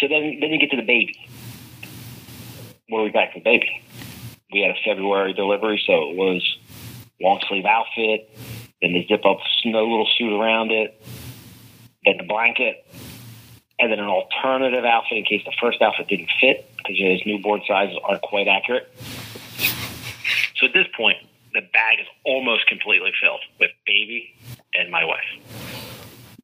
So 0.00 0.08
then, 0.08 0.38
then 0.40 0.50
you 0.50 0.58
get 0.58 0.70
to 0.72 0.76
the 0.76 0.82
baby. 0.82 1.16
Where 2.88 3.02
are 3.02 3.04
we 3.04 3.10
back 3.10 3.32
to 3.32 3.40
the 3.40 3.44
baby? 3.44 3.82
We 4.52 4.60
had 4.60 4.72
a 4.72 4.78
February 4.84 5.32
delivery, 5.32 5.82
so 5.86 6.10
it 6.10 6.16
was 6.16 6.58
long 7.20 7.40
sleeve 7.48 7.64
outfit, 7.64 8.36
then 8.84 8.92
the 8.92 9.06
zip 9.06 9.24
up 9.24 9.38
snow 9.62 9.82
little 9.82 10.08
suit 10.18 10.32
around 10.32 10.70
it, 10.70 11.00
then 12.04 12.18
the 12.18 12.24
blanket, 12.24 12.86
and 13.78 13.90
then 13.90 13.98
an 13.98 14.06
alternative 14.06 14.84
outfit 14.84 15.18
in 15.18 15.24
case 15.24 15.42
the 15.44 15.54
first 15.60 15.80
outfit 15.80 16.06
didn't 16.08 16.28
fit 16.40 16.70
because 16.76 16.98
you 16.98 17.06
know, 17.06 17.12
his 17.12 17.22
newborn 17.24 17.62
sizes 17.66 17.96
aren't 18.04 18.22
quite 18.22 18.46
accurate. 18.46 18.92
So 20.56 20.66
at 20.66 20.74
this 20.74 20.86
point, 20.96 21.16
the 21.54 21.62
bag 21.72 22.00
is 22.00 22.06
almost 22.24 22.66
completely 22.66 23.12
filled 23.20 23.40
with 23.58 23.70
baby 23.86 24.34
and 24.74 24.90
my 24.90 25.04
wife. 25.04 25.24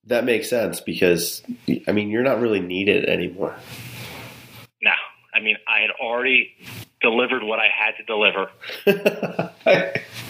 That 0.06 0.24
makes 0.24 0.48
sense 0.48 0.80
because 0.80 1.42
I 1.86 1.92
mean 1.92 2.08
you're 2.08 2.22
not 2.22 2.40
really 2.40 2.60
needed 2.60 3.04
anymore. 3.04 3.54
No, 4.82 4.92
I 5.34 5.40
mean 5.40 5.56
I 5.68 5.80
had 5.80 5.90
already 6.00 6.54
delivered 7.02 7.42
what 7.42 7.58
I 7.60 7.68
had 7.68 7.96
to 7.98 8.04
deliver, 8.04 8.50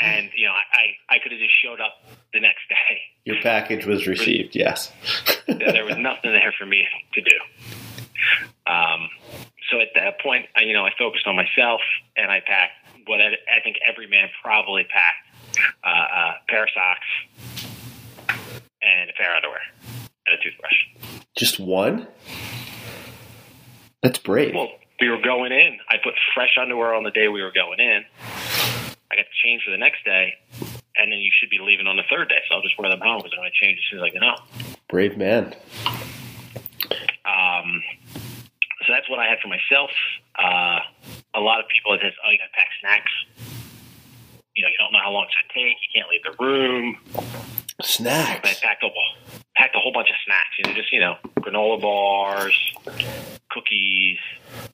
and 0.00 0.30
you 0.36 0.46
know, 0.46 0.52
I 0.52 1.14
I 1.14 1.18
could 1.18 1.32
have 1.32 1.40
just 1.40 1.54
showed 1.62 1.80
up 1.80 2.02
the 2.32 2.40
next 2.40 2.68
day. 2.68 3.00
Your 3.24 3.40
package 3.42 3.86
was 3.86 4.06
received. 4.06 4.54
Yes. 4.54 4.92
there 5.46 5.84
was 5.84 5.96
nothing 5.98 6.32
there 6.32 6.54
for 6.56 6.66
me 6.66 6.86
to 7.14 7.20
do. 7.20 7.36
Um, 8.66 9.08
so 9.70 9.80
at 9.80 9.88
that 9.94 10.20
point, 10.20 10.46
I, 10.56 10.62
you 10.62 10.72
know, 10.72 10.84
I 10.84 10.90
focused 10.98 11.26
on 11.26 11.36
myself 11.36 11.80
and 12.16 12.30
I 12.30 12.40
packed 12.40 12.72
what 13.06 13.20
I, 13.20 13.34
I 13.52 13.60
think 13.62 13.78
every 13.86 14.06
man 14.06 14.28
probably 14.42 14.84
packed: 14.84 15.66
uh, 15.84 15.88
a 15.88 16.34
pair 16.48 16.64
of 16.64 16.68
socks 16.74 18.38
and 18.82 19.10
a 19.10 19.12
pair 19.14 19.30
of 19.32 19.36
underwear 19.36 19.60
and 20.26 20.38
a 20.38 20.42
toothbrush. 20.42 21.18
Just 21.36 21.58
one? 21.60 22.06
That's 24.02 24.18
brave. 24.18 24.54
Well, 24.54 24.68
we 25.00 25.08
were 25.08 25.20
going 25.20 25.52
in. 25.52 25.78
I 25.88 25.96
put 26.02 26.14
fresh 26.34 26.56
underwear 26.60 26.94
on 26.94 27.02
the 27.02 27.10
day 27.10 27.28
we 27.28 27.42
were 27.42 27.52
going 27.52 27.80
in. 27.80 28.04
I 29.16 29.24
got 29.24 29.28
to 29.32 29.36
change 29.48 29.62
for 29.64 29.70
the 29.70 29.78
next 29.78 30.04
day, 30.04 30.34
and 30.96 31.10
then 31.10 31.18
you 31.20 31.30
should 31.32 31.48
be 31.48 31.58
leaving 31.58 31.86
on 31.86 31.96
the 31.96 32.02
third 32.10 32.28
day. 32.28 32.40
So 32.48 32.56
I'll 32.56 32.62
just 32.62 32.78
wear 32.78 32.90
them 32.90 33.00
home 33.00 33.18
because 33.24 33.32
I'm 33.32 33.40
going 33.40 33.50
to 33.50 33.64
change 33.64 33.78
as 33.80 33.84
soon 33.88 33.98
as 34.00 34.04
I 34.04 34.10
get 34.12 34.22
home. 34.22 34.76
Brave 34.88 35.16
man. 35.16 35.54
Um, 37.24 37.82
so 38.86 38.92
that's 38.92 39.08
what 39.08 39.18
I 39.18 39.26
had 39.26 39.38
for 39.40 39.48
myself. 39.48 39.90
Uh, 40.38 40.78
a 41.34 41.40
lot 41.40 41.60
of 41.60 41.66
people 41.68 41.94
it 41.94 42.00
says, 42.02 42.12
"Oh, 42.24 42.30
you 42.30 42.38
got 42.38 42.44
to 42.44 42.52
pack 42.52 42.68
snacks." 42.80 43.12
You 44.54 44.62
know, 44.64 44.68
you 44.68 44.76
don't 44.78 44.92
know 44.92 45.00
how 45.02 45.10
long 45.12 45.26
it's 45.26 45.34
going 45.34 45.48
to 45.48 45.54
take. 45.68 45.76
You 45.80 45.90
can't 45.96 46.08
leave 46.08 46.22
the 46.24 46.44
room. 46.44 46.96
But 47.12 47.24
I 47.80 47.84
Snacks. 47.84 48.60
packed 48.60 48.82
a 48.84 48.88
packed 49.56 49.76
a 49.76 49.78
whole 49.78 49.92
bunch 49.92 50.08
of 50.08 50.16
snacks. 50.24 50.48
You 50.58 50.64
know, 50.68 50.74
just 50.74 50.92
you 50.92 51.00
know, 51.00 51.16
granola 51.40 51.80
bars, 51.80 52.58
cookies. 53.50 54.18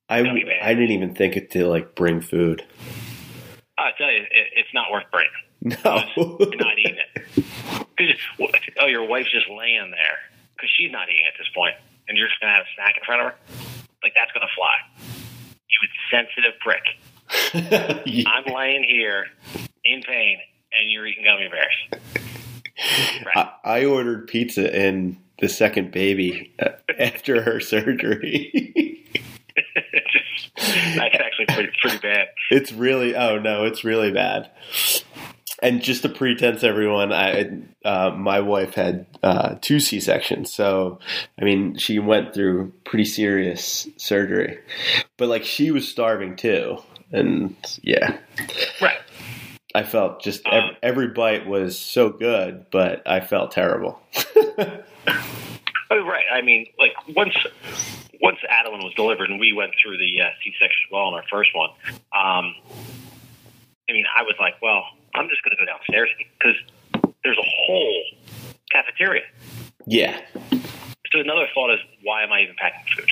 I. 0.08 0.18
I 0.20 0.74
didn't 0.74 0.90
even 0.92 1.14
think 1.14 1.36
it 1.36 1.50
to 1.52 1.66
like 1.66 1.94
bring 1.94 2.20
food. 2.20 2.64
I 3.82 3.90
tell 3.98 4.10
you, 4.10 4.22
it, 4.22 4.46
it's 4.56 4.72
not 4.74 4.90
worth 4.90 5.04
bringing. 5.10 5.30
No. 5.84 6.02
You're 6.16 6.56
not 6.56 6.78
eating 6.78 6.96
it. 7.14 7.44
'Cause, 7.96 8.50
oh, 8.80 8.86
your 8.86 9.04
wife's 9.06 9.30
just 9.30 9.48
laying 9.48 9.90
there 9.90 10.18
because 10.56 10.70
she's 10.76 10.90
not 10.90 11.08
eating 11.08 11.22
at 11.26 11.34
this 11.38 11.48
point, 11.54 11.74
and 12.08 12.16
you're 12.18 12.26
just 12.28 12.40
gonna 12.40 12.52
have 12.52 12.62
a 12.64 12.74
snack 12.74 12.96
in 12.96 13.04
front 13.04 13.22
of 13.22 13.28
her. 13.28 13.34
Like 14.02 14.12
that's 14.16 14.32
gonna 14.32 14.46
fly. 14.56 14.74
You 15.68 15.88
sensitive 16.10 16.58
prick. 16.60 16.82
I'm 18.26 18.52
laying 18.52 18.82
here 18.84 19.26
in 19.84 20.02
pain, 20.02 20.38
and 20.72 20.90
you're 20.90 21.06
eating 21.06 21.24
gummy 21.24 21.48
bears. 21.48 22.02
Right. 23.24 23.36
I, 23.36 23.80
I 23.80 23.84
ordered 23.84 24.26
pizza 24.26 24.74
and 24.74 25.16
the 25.38 25.48
second 25.48 25.92
baby 25.92 26.52
uh, 26.60 26.70
after 26.98 27.42
her 27.42 27.60
surgery. 27.60 28.98
That's 30.96 31.16
actually 31.20 31.46
pretty 31.46 31.72
pretty 31.80 31.98
bad. 31.98 32.28
it's 32.50 32.72
really 32.72 33.14
oh 33.16 33.38
no, 33.38 33.64
it's 33.64 33.84
really 33.84 34.10
bad. 34.12 34.50
And 35.62 35.80
just 35.80 36.04
a 36.04 36.08
pretense, 36.08 36.64
everyone. 36.64 37.12
I 37.12 37.52
uh, 37.84 38.10
my 38.16 38.40
wife 38.40 38.74
had 38.74 39.06
uh, 39.22 39.54
two 39.60 39.78
C 39.78 40.00
sections, 40.00 40.52
so 40.52 40.98
I 41.40 41.44
mean 41.44 41.76
she 41.78 41.98
went 42.00 42.34
through 42.34 42.72
pretty 42.84 43.04
serious 43.04 43.86
surgery, 43.96 44.58
but 45.16 45.28
like 45.28 45.44
she 45.44 45.70
was 45.70 45.86
starving 45.88 46.34
too, 46.36 46.78
and 47.12 47.54
yeah, 47.82 48.18
Right. 48.80 48.98
I 49.74 49.84
felt 49.84 50.20
just 50.22 50.42
every, 50.46 50.58
Um, 50.70 50.76
every 50.82 51.08
bite 51.08 51.46
was 51.46 51.78
so 51.78 52.10
good, 52.10 52.66
but 52.72 53.02
I 53.06 53.20
felt 53.20 53.52
terrible. 53.52 54.00
Oh, 55.94 56.06
right. 56.06 56.24
I 56.32 56.40
mean, 56.40 56.66
like 56.78 56.92
once 57.14 57.34
once 58.22 58.38
Adeline 58.48 58.82
was 58.84 58.94
delivered, 58.94 59.28
and 59.30 59.40
we 59.40 59.52
went 59.52 59.72
through 59.82 59.98
the 59.98 60.20
uh, 60.22 60.28
C-section 60.42 60.78
as 60.88 60.92
well 60.92 61.08
in 61.08 61.14
our 61.14 61.24
first 61.30 61.50
one. 61.54 61.70
Um, 62.14 62.54
I 63.88 63.92
mean, 63.92 64.04
I 64.16 64.22
was 64.22 64.36
like, 64.40 64.54
well, 64.62 64.84
I'm 65.14 65.28
just 65.28 65.42
going 65.42 65.56
to 65.56 65.60
go 65.60 65.66
downstairs 65.66 66.08
because 66.38 66.56
there's 67.24 67.36
a 67.38 67.44
whole 67.66 68.02
cafeteria. 68.70 69.22
yeah, 69.86 70.20
So 71.12 71.18
another 71.20 71.46
thought 71.52 71.74
is, 71.74 71.80
why 72.02 72.22
am 72.22 72.32
I 72.32 72.42
even 72.42 72.54
packing 72.56 72.84
food? 72.96 73.10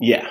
yeah. 0.00 0.28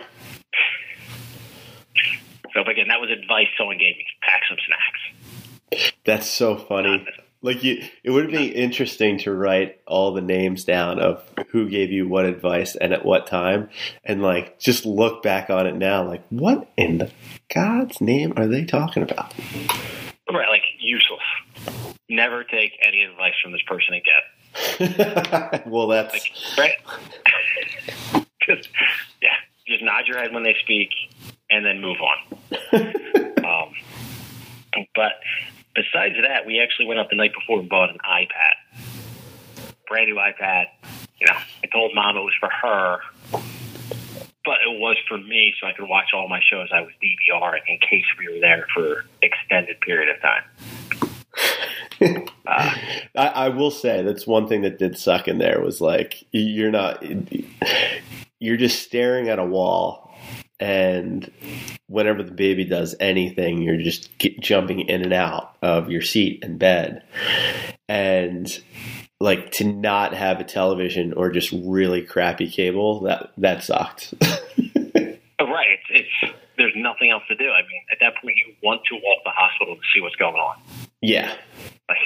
So 2.53 2.59
again, 2.69 2.89
that 2.89 2.99
was 2.99 3.09
advice 3.09 3.47
someone 3.57 3.77
gave 3.77 3.95
me: 3.95 4.05
pack 4.21 4.41
some 4.49 4.57
snacks. 4.67 5.93
That's 6.03 6.27
so 6.27 6.57
funny. 6.57 7.07
Like 7.43 7.63
you, 7.63 7.83
it 8.03 8.11
would 8.11 8.29
be 8.29 8.47
interesting 8.47 9.17
to 9.19 9.33
write 9.33 9.81
all 9.87 10.13
the 10.13 10.21
names 10.21 10.63
down 10.63 10.99
of 10.99 11.23
who 11.49 11.69
gave 11.69 11.91
you 11.91 12.07
what 12.07 12.25
advice 12.25 12.75
and 12.75 12.93
at 12.93 13.03
what 13.03 13.25
time, 13.25 13.69
and 14.03 14.21
like 14.21 14.59
just 14.59 14.85
look 14.85 15.23
back 15.23 15.49
on 15.49 15.65
it 15.65 15.75
now. 15.75 16.07
Like, 16.07 16.23
what 16.29 16.69
in 16.77 16.99
the 16.99 17.11
God's 17.53 17.99
name 17.99 18.33
are 18.37 18.47
they 18.47 18.63
talking 18.63 19.01
about? 19.01 19.33
Right, 20.31 20.49
like 20.49 20.61
useless. 20.79 21.19
Never 22.07 22.43
take 22.43 22.73
any 22.85 23.03
advice 23.03 23.33
from 23.41 23.53
this 23.53 23.61
person 23.65 23.95
again. 23.95 25.61
well, 25.65 25.87
that's 25.87 26.13
Like, 26.57 26.57
right? 26.57 28.25
Just, 28.47 28.69
yeah, 29.21 29.35
just 29.67 29.83
nod 29.83 30.07
your 30.07 30.17
head 30.17 30.33
when 30.33 30.41
they 30.41 30.55
speak, 30.63 30.89
and 31.51 31.63
then 31.63 31.79
move 31.79 31.97
on. 32.01 32.37
um, 33.45 33.73
but 34.95 35.11
besides 35.75 36.15
that, 36.21 36.45
we 36.45 36.59
actually 36.59 36.85
went 36.85 36.99
up 36.99 37.09
the 37.09 37.15
night 37.15 37.33
before 37.33 37.59
and 37.59 37.69
bought 37.69 37.89
an 37.89 37.97
iPad, 38.05 38.83
brand 39.87 40.09
new 40.09 40.15
iPad. 40.15 40.65
You 41.19 41.27
know, 41.27 41.37
I 41.63 41.67
told 41.67 41.93
mom 41.93 42.17
it 42.17 42.21
was 42.21 42.33
for 42.39 42.49
her, 42.49 42.99
but 43.31 44.57
it 44.65 44.79
was 44.79 44.97
for 45.07 45.17
me, 45.17 45.53
so 45.59 45.67
I 45.67 45.73
could 45.73 45.87
watch 45.87 46.09
all 46.13 46.27
my 46.27 46.41
shows 46.49 46.69
I 46.73 46.81
was 46.81 46.91
DVRing 47.03 47.61
in 47.67 47.77
case 47.77 48.05
we 48.17 48.33
were 48.33 48.39
there 48.39 48.67
for 48.73 49.05
extended 49.21 49.79
period 49.81 50.15
of 50.15 50.21
time. 50.21 50.43
Uh, 52.01 52.17
I, 53.15 53.27
I 53.27 53.49
will 53.49 53.71
say 53.71 54.01
that's 54.01 54.25
one 54.25 54.47
thing 54.47 54.61
that 54.61 54.79
did 54.79 54.97
suck 54.97 55.27
in 55.27 55.37
there 55.37 55.61
was 55.61 55.79
like 55.79 56.23
you're 56.31 56.71
not 56.71 57.03
you're 58.39 58.57
just 58.57 58.81
staring 58.81 59.29
at 59.29 59.39
a 59.39 59.45
wall 59.45 60.11
and 60.59 61.31
whenever 61.91 62.23
the 62.23 62.31
baby 62.31 62.63
does 62.65 62.95
anything 62.99 63.61
you're 63.61 63.77
just 63.77 64.09
jumping 64.39 64.79
in 64.81 65.01
and 65.01 65.13
out 65.13 65.55
of 65.61 65.89
your 65.89 66.01
seat 66.01 66.43
and 66.43 66.57
bed 66.57 67.03
and 67.89 68.61
like 69.19 69.51
to 69.51 69.63
not 69.65 70.13
have 70.13 70.39
a 70.39 70.43
television 70.43 71.13
or 71.13 71.29
just 71.29 71.51
really 71.51 72.01
crappy 72.01 72.49
cable 72.49 73.01
that 73.01 73.31
that 73.37 73.63
sucked 73.63 74.13
Oh, 75.39 75.45
right. 75.45 75.69
It's, 75.89 76.05
it's 76.21 76.33
there's 76.57 76.73
nothing 76.75 77.09
else 77.09 77.23
to 77.27 77.35
do. 77.35 77.45
I 77.45 77.61
mean, 77.63 77.81
at 77.91 77.97
that 78.01 78.13
point, 78.21 78.37
you 78.37 78.53
want 78.61 78.81
to 78.89 78.95
walk 78.95 79.19
the 79.25 79.31
hospital 79.31 79.75
to 79.75 79.81
see 79.93 79.99
what's 80.01 80.15
going 80.17 80.35
on. 80.35 80.57
yeah 81.01 81.33
Like, 81.89 81.97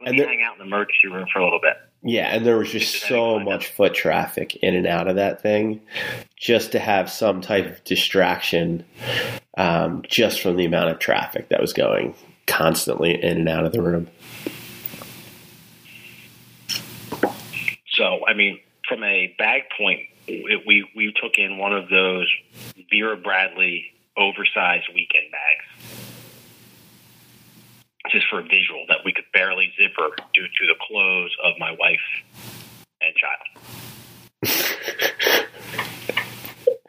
let 0.00 0.08
And 0.08 0.16
me 0.16 0.24
hang 0.24 0.42
out 0.42 0.54
in 0.54 0.58
the 0.60 0.64
emergency 0.64 1.08
room 1.10 1.26
for 1.30 1.40
a 1.40 1.44
little 1.44 1.60
bit. 1.60 1.76
Yeah, 2.06 2.28
and 2.34 2.44
there 2.44 2.58
was 2.58 2.70
just 2.70 3.00
so 3.00 3.40
much 3.40 3.68
foot 3.68 3.94
traffic 3.94 4.56
in 4.56 4.74
and 4.74 4.86
out 4.86 5.08
of 5.08 5.16
that 5.16 5.40
thing, 5.40 5.80
just 6.36 6.72
to 6.72 6.78
have 6.78 7.10
some 7.10 7.40
type 7.40 7.64
of 7.64 7.82
distraction, 7.84 8.84
um, 9.56 10.02
just 10.06 10.42
from 10.42 10.56
the 10.56 10.66
amount 10.66 10.90
of 10.90 10.98
traffic 10.98 11.48
that 11.48 11.62
was 11.62 11.72
going 11.72 12.14
constantly 12.46 13.14
in 13.14 13.38
and 13.38 13.48
out 13.48 13.64
of 13.64 13.72
the 13.72 13.80
room. 13.80 14.08
So, 17.94 18.26
I 18.28 18.34
mean, 18.34 18.60
from 18.86 19.02
a 19.02 19.34
bag 19.38 19.62
point, 19.78 20.00
it, 20.26 20.62
we 20.66 20.86
we 20.94 21.14
took 21.22 21.38
in 21.38 21.56
one 21.56 21.72
of 21.72 21.88
those 21.88 22.30
Vera 22.90 23.16
Bradley 23.16 23.86
oversized 24.14 24.88
weekend 24.94 25.30
bags, 25.32 26.13
just 28.14 28.26
for 28.30 28.38
a 28.38 28.42
visual 28.44 28.84
that 28.88 28.98
we 29.04 29.12
could 29.12 29.24
barely 29.32 29.72
zipper 29.76 30.14
due 30.32 30.46
to 30.46 30.66
the 30.66 30.74
clothes 30.86 31.34
of 31.44 31.54
my 31.58 31.72
wife 31.72 31.98
and 33.02 33.14
child. 33.16 33.42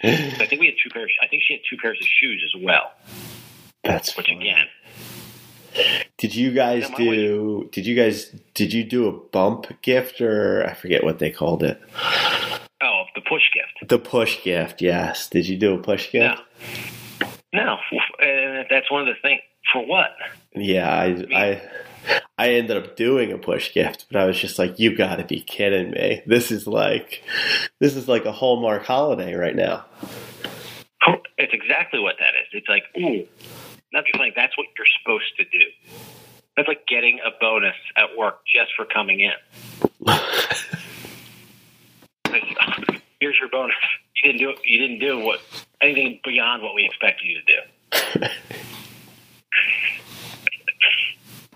I 0.03 0.45
think 0.45 0.61
we 0.61 0.67
had 0.67 0.75
two 0.83 0.89
pairs. 0.91 1.11
I 1.21 1.27
think 1.27 1.41
she 1.45 1.53
had 1.55 1.61
two 1.69 1.77
pairs 1.81 1.97
of 1.99 2.07
shoes 2.07 2.43
as 2.55 2.61
well. 2.63 2.91
That's 3.83 4.15
Which 4.15 4.27
funny. 4.27 4.49
again, 4.49 4.67
Did 6.17 6.35
you 6.35 6.51
guys 6.51 6.89
do? 6.95 7.69
Did 7.71 7.85
you 7.87 7.95
guys 7.95 8.29
did 8.53 8.71
you 8.73 8.83
do 8.83 9.07
a 9.07 9.11
bump 9.11 9.81
gift 9.81 10.21
or 10.21 10.65
I 10.67 10.73
forget 10.75 11.03
what 11.03 11.17
they 11.19 11.31
called 11.31 11.63
it? 11.63 11.81
oh, 12.83 13.03
the 13.15 13.21
push 13.21 13.43
gift. 13.53 13.89
The 13.89 13.97
push 13.99 14.43
gift. 14.43 14.81
Yes. 14.81 15.27
Did 15.29 15.47
you 15.47 15.57
do 15.57 15.73
a 15.73 15.77
push 15.79 16.11
gift? 16.11 16.39
No, 17.53 17.77
and 18.19 18.65
that's 18.69 18.91
one 18.91 19.01
of 19.01 19.07
the 19.07 19.19
things. 19.21 19.41
For 19.75 19.85
what? 19.85 20.15
Yeah, 20.55 20.89
I, 20.89 21.25
I 21.35 21.61
I 22.37 22.53
ended 22.53 22.77
up 22.77 22.95
doing 22.95 23.33
a 23.33 23.37
push 23.37 23.73
gift, 23.73 24.05
but 24.09 24.21
I 24.21 24.25
was 24.25 24.39
just 24.39 24.57
like, 24.57 24.79
you 24.79 24.95
got 24.95 25.17
to 25.17 25.25
be 25.25 25.41
kidding 25.41 25.91
me! 25.91 26.21
This 26.25 26.49
is 26.49 26.65
like 26.65 27.21
this 27.81 27.97
is 27.97 28.07
like 28.07 28.23
a 28.23 28.31
Hallmark 28.31 28.85
holiday 28.85 29.33
right 29.33 29.53
now. 29.53 29.83
Oh, 31.05 31.15
it's 31.37 31.53
exactly 31.53 31.99
what 31.99 32.15
that 32.19 32.29
is. 32.41 32.47
It's 32.53 32.69
like, 32.69 32.83
ooh, 32.97 33.27
not 33.91 34.05
just 34.05 34.17
like 34.17 34.33
that's 34.33 34.57
what 34.57 34.67
you're 34.77 34.87
supposed 35.01 35.35
to 35.39 35.43
do. 35.43 35.65
That's 36.55 36.69
like 36.69 36.87
getting 36.87 37.19
a 37.19 37.31
bonus 37.41 37.75
at 37.97 38.15
work 38.17 38.43
just 38.45 38.71
for 38.77 38.85
coming 38.85 39.19
in. 39.19 39.33
Here's 43.19 43.37
your 43.41 43.49
bonus. 43.49 43.75
You 44.15 44.31
didn't 44.31 44.39
do. 44.39 44.53
You 44.63 44.79
didn't 44.79 44.99
do 44.99 45.19
what. 45.19 45.41
anything 45.81 46.21
beyond 46.23 46.63
what 46.63 46.75
we 46.75 46.85
expected 46.85 47.27
you 47.27 47.41
to 47.41 47.45
do. 48.21 48.27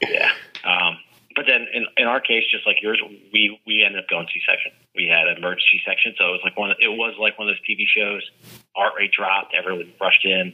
yeah. 0.01 0.31
Um, 0.63 0.97
but 1.35 1.45
then 1.47 1.67
in, 1.73 1.85
in 1.97 2.07
our 2.07 2.19
case, 2.19 2.43
just 2.51 2.65
like 2.65 2.77
yours, 2.81 3.01
we, 3.31 3.59
we 3.65 3.83
ended 3.83 4.03
up 4.03 4.09
going 4.09 4.27
C-section. 4.33 4.71
We 4.95 5.07
had 5.07 5.27
an 5.27 5.37
emergency 5.37 5.81
section, 5.85 6.13
so 6.17 6.25
it 6.29 6.31
was 6.31 6.41
like 6.43 6.57
one. 6.57 6.71
It 6.79 6.89
was 6.89 7.15
like 7.19 7.37
one 7.39 7.47
of 7.47 7.55
those 7.55 7.63
TV 7.63 7.85
shows. 7.87 8.23
Heart 8.75 8.93
rate 8.97 9.11
dropped, 9.11 9.53
everyone 9.57 9.91
rushed 10.01 10.25
in. 10.25 10.53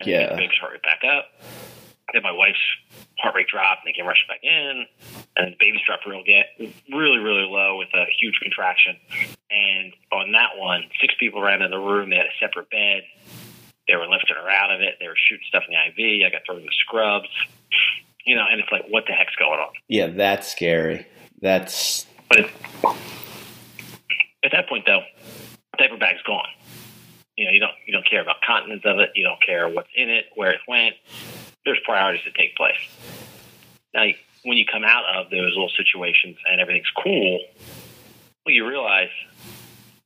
And 0.00 0.08
Yeah. 0.08 0.30
the 0.30 0.36
baby's 0.36 0.58
heart 0.58 0.72
rate 0.72 0.82
back 0.82 1.00
up. 1.04 1.26
Then 2.12 2.22
my 2.22 2.32
wife's 2.32 2.58
heart 3.18 3.34
rate 3.36 3.48
dropped, 3.48 3.84
and 3.84 3.92
they 3.92 3.96
came 3.96 4.06
rushing 4.06 4.28
back 4.28 4.40
in, 4.42 4.86
and 5.36 5.52
the 5.52 5.56
baby's 5.60 5.80
dropped 5.86 6.06
real 6.06 6.24
get 6.24 6.46
really 6.92 7.18
really 7.18 7.44
low 7.48 7.76
with 7.78 7.88
a 7.94 8.04
huge 8.20 8.38
contraction. 8.42 8.96
And 9.50 9.92
on 10.12 10.32
that 10.32 10.56
one, 10.56 10.84
six 11.00 11.14
people 11.20 11.40
ran 11.42 11.60
in 11.62 11.70
the 11.70 11.78
room. 11.78 12.10
They 12.10 12.16
had 12.16 12.26
a 12.26 12.36
separate 12.40 12.70
bed. 12.70 13.02
They 13.88 13.96
were 13.96 14.06
lifting 14.06 14.36
her 14.36 14.48
out 14.48 14.70
of 14.70 14.80
it. 14.80 14.96
They 15.00 15.08
were 15.08 15.16
shooting 15.16 15.44
stuff 15.48 15.64
in 15.66 15.74
the 15.74 15.88
IV. 15.88 16.26
I 16.26 16.30
got 16.30 16.42
thrown 16.46 16.60
in 16.60 16.66
the 16.66 16.72
scrubs. 16.86 17.28
You 18.24 18.36
know, 18.36 18.44
and 18.50 18.60
it's 18.60 18.70
like, 18.70 18.84
what 18.90 19.04
the 19.06 19.14
heck's 19.14 19.34
going 19.36 19.58
on? 19.58 19.70
Yeah, 19.88 20.08
that's 20.08 20.46
scary. 20.46 21.06
That's 21.40 22.04
But 22.28 22.40
it, 22.40 22.50
at 24.44 24.52
that 24.52 24.68
point, 24.68 24.84
though, 24.84 25.00
the 25.72 25.78
diaper 25.78 25.96
bag's 25.96 26.22
gone. 26.22 26.46
You 27.36 27.46
know, 27.46 27.52
you 27.52 27.60
don't 27.60 27.72
you 27.86 27.92
don't 27.92 28.08
care 28.08 28.20
about 28.20 28.36
contents 28.46 28.84
of 28.84 28.98
it. 28.98 29.10
You 29.14 29.24
don't 29.24 29.40
care 29.40 29.68
what's 29.68 29.88
in 29.96 30.10
it, 30.10 30.26
where 30.34 30.50
it 30.50 30.60
went. 30.68 30.96
There's 31.64 31.78
priorities 31.84 32.22
that 32.24 32.34
take 32.34 32.56
place. 32.56 32.76
Now, 33.94 34.04
when 34.44 34.58
you 34.58 34.64
come 34.70 34.84
out 34.84 35.04
of 35.16 35.30
those 35.30 35.50
little 35.50 35.70
situations 35.76 36.36
and 36.50 36.60
everything's 36.60 36.90
cool, 37.02 37.40
well, 38.44 38.54
you 38.54 38.68
realize 38.68 39.10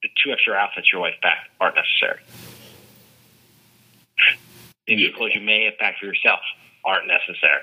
the 0.03 0.09
two 0.23 0.31
extra 0.31 0.55
outfits 0.55 0.93
your 0.93 1.01
wife 1.01 1.15
packed 1.23 1.49
aren't 1.61 1.77
necessary. 1.77 2.21
In 4.87 4.97
the 4.97 5.05
extra 5.05 5.19
clothes 5.19 5.33
you 5.35 5.41
may 5.41 5.65
have 5.65 5.79
packed 5.79 6.01
for 6.01 6.07
yourself 6.07 6.41
aren't 6.85 7.07
necessary. 7.07 7.63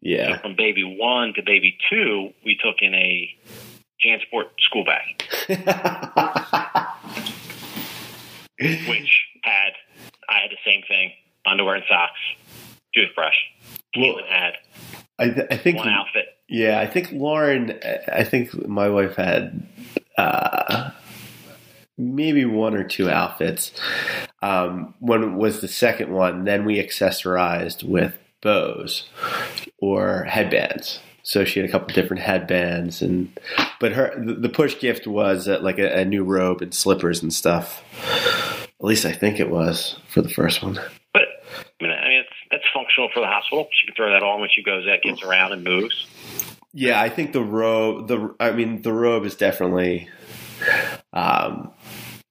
yeah. 0.00 0.38
From 0.38 0.54
baby 0.56 0.82
one 0.84 1.34
to 1.34 1.42
baby 1.42 1.76
two, 1.90 2.30
we 2.44 2.56
took 2.62 2.76
in 2.80 2.94
a 2.94 3.28
JanSport 4.04 4.44
school 4.60 4.84
bag, 4.84 5.22
which 8.88 9.24
had 9.44 9.72
I 10.28 10.40
had 10.40 10.50
the 10.50 10.58
same 10.64 10.82
thing: 10.88 11.12
underwear 11.46 11.76
and 11.76 11.84
socks, 11.88 12.18
toothbrush. 12.94 13.34
Well, 13.96 14.14
Caitlin 14.14 14.28
had 14.28 14.54
I, 15.18 15.28
th- 15.28 15.46
I 15.50 15.56
think 15.58 15.76
one 15.76 15.88
outfit. 15.88 16.26
Yeah, 16.48 16.80
I 16.80 16.86
think 16.86 17.12
Lauren. 17.12 17.78
I 18.10 18.24
think 18.24 18.66
my 18.66 18.88
wife 18.88 19.16
had 19.16 19.66
uh, 20.16 20.90
maybe 22.00 22.44
one 22.44 22.74
or 22.74 22.84
two 22.84 23.10
outfits. 23.10 23.72
Um, 24.42 24.94
one 25.00 25.36
was 25.36 25.60
the 25.60 25.68
second 25.68 26.12
one. 26.12 26.44
Then 26.44 26.64
we 26.64 26.82
accessorized 26.82 27.84
with 27.84 28.16
bows 28.40 29.08
or 29.78 30.24
headbands. 30.24 31.00
So 31.22 31.44
she 31.44 31.60
had 31.60 31.68
a 31.68 31.72
couple 31.72 31.94
different 31.94 32.22
headbands, 32.22 33.02
and 33.02 33.38
but 33.78 33.92
her 33.92 34.14
the, 34.18 34.48
push 34.48 34.80
gift 34.80 35.06
was 35.06 35.46
uh, 35.46 35.60
like 35.60 35.78
a, 35.78 36.00
a 36.00 36.04
new 36.04 36.24
robe 36.24 36.62
and 36.62 36.74
slippers 36.74 37.22
and 37.22 37.32
stuff. 37.32 37.84
At 38.80 38.84
least 38.84 39.04
I 39.04 39.12
think 39.12 39.38
it 39.38 39.50
was 39.50 39.96
for 40.08 40.22
the 40.22 40.30
first 40.30 40.62
one. 40.62 40.80
But 41.12 41.22
I 41.54 41.84
mean, 41.84 41.92
I 41.92 42.08
mean, 42.08 42.20
it's 42.20 42.30
that's 42.50 42.64
functional 42.72 43.10
for 43.12 43.20
the 43.20 43.26
hospital. 43.26 43.68
She 43.70 43.86
can 43.86 43.94
throw 43.94 44.10
that 44.10 44.22
on 44.22 44.40
when 44.40 44.48
she 44.50 44.62
goes 44.62 44.86
out, 44.88 45.02
gets 45.02 45.22
around, 45.22 45.52
and 45.52 45.62
moves. 45.62 46.06
Yeah, 46.72 47.00
I 47.00 47.10
think 47.10 47.32
the 47.32 47.42
robe. 47.42 48.08
The 48.08 48.34
I 48.40 48.52
mean, 48.52 48.80
the 48.82 48.92
robe 48.92 49.24
is 49.24 49.34
definitely. 49.34 50.08
Um, 51.12 51.72